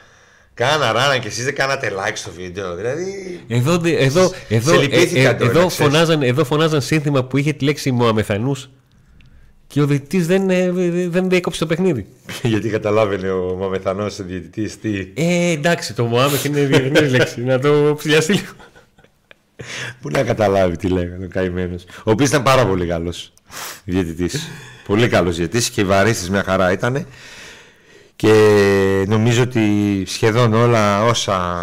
[0.54, 2.74] Κάνα ράνα και εσείς δεν κάνατε like στο βίντεο.
[2.74, 3.40] Δηλαδή.
[3.48, 5.92] Εδώ, δε- εδώ, εδώ, ε, λυπήθηκα ε, τώρα, εδώ, να ξέρεις.
[5.92, 8.70] φωνάζαν, εδώ φωνάζαν σύνθημα που είχε τη λέξη Μωαμεθανούς
[9.68, 10.70] και ο διαιτητής δεν, ε,
[11.08, 12.06] δεν διέκοψε το παιχνίδι.
[12.42, 14.98] Γιατί καταλάβαινε ο Μαμεθανός ο διαιτητής τι.
[15.14, 17.40] Ε, εντάξει, το Μωάμεθ είναι διεθνής λέξη.
[17.40, 18.52] Να το ψηλιαστεί λίγο.
[20.00, 21.84] Πού να καταλάβει τι λέγανε ο καημένος.
[22.04, 23.32] Ο οποίος ήταν πάρα πολύ καλός
[23.84, 24.48] διαιτητής.
[24.86, 27.06] πολύ καλός διαιτητής και η βαρύστης μια χαρά ήταν.
[28.16, 31.60] Και νομίζω ότι σχεδόν όλα όσα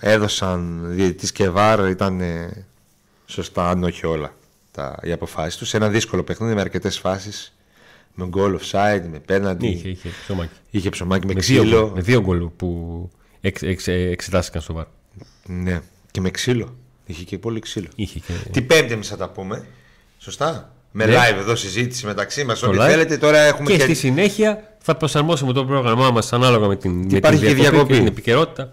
[0.00, 2.66] έδωσαν διαιτητής και βάρ ήταν ε,
[3.26, 4.32] σωστά, αν όχι όλα
[4.72, 5.68] τα, οι αποφάσεις τους.
[5.68, 7.56] Σε ένα δύσκολο παιχνίδι με αρκετές φάσεις,
[8.14, 10.52] με goal offside, με πέναντι, Είχε, είχε, ψωμάκι.
[10.70, 11.80] είχε ψωμάκι με, Με δύο, ξύλο.
[11.80, 13.10] γκολ, με δύο γκολ που
[13.40, 14.84] εξ, εξ, εξετάστηκαν στο βάρ.
[15.46, 16.76] Ναι, και με ξύλο.
[17.06, 17.88] Είχε και πολύ ξύλο.
[17.94, 18.32] Είχε και...
[18.50, 19.66] Την Πέμπτη εμείς θα τα πούμε.
[20.18, 21.14] Σωστά; Με Ναι.
[21.16, 22.58] live εδώ συζήτηση μεταξύ μας.
[22.60, 22.86] Το Ό,τι live.
[22.86, 23.16] θέλετε.
[23.18, 23.82] Τώρα έχουμε και και.
[23.82, 27.70] στη συνέχεια θα προσαρμόσουμε το πρόγραμμά μας ανάλογα με την, με την υπάρχει και διακοπή
[27.70, 27.94] διακοπή.
[27.94, 28.72] την επικαιρότητα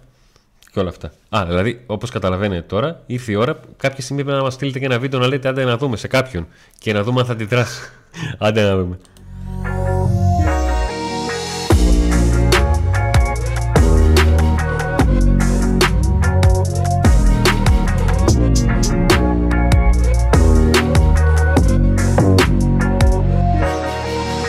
[0.71, 1.11] και όλα αυτά.
[1.29, 4.79] Α, δηλαδή, όπως καταλαβαίνετε τώρα, ήρθε η ώρα που κάποια στιγμή πρέπει να μας στείλετε
[4.79, 6.47] και ένα βίντεο να λέτε άντε να δούμε σε κάποιον
[6.79, 7.81] και να δούμε αν θα αντιδράσει.
[8.37, 8.97] άντε να δούμε.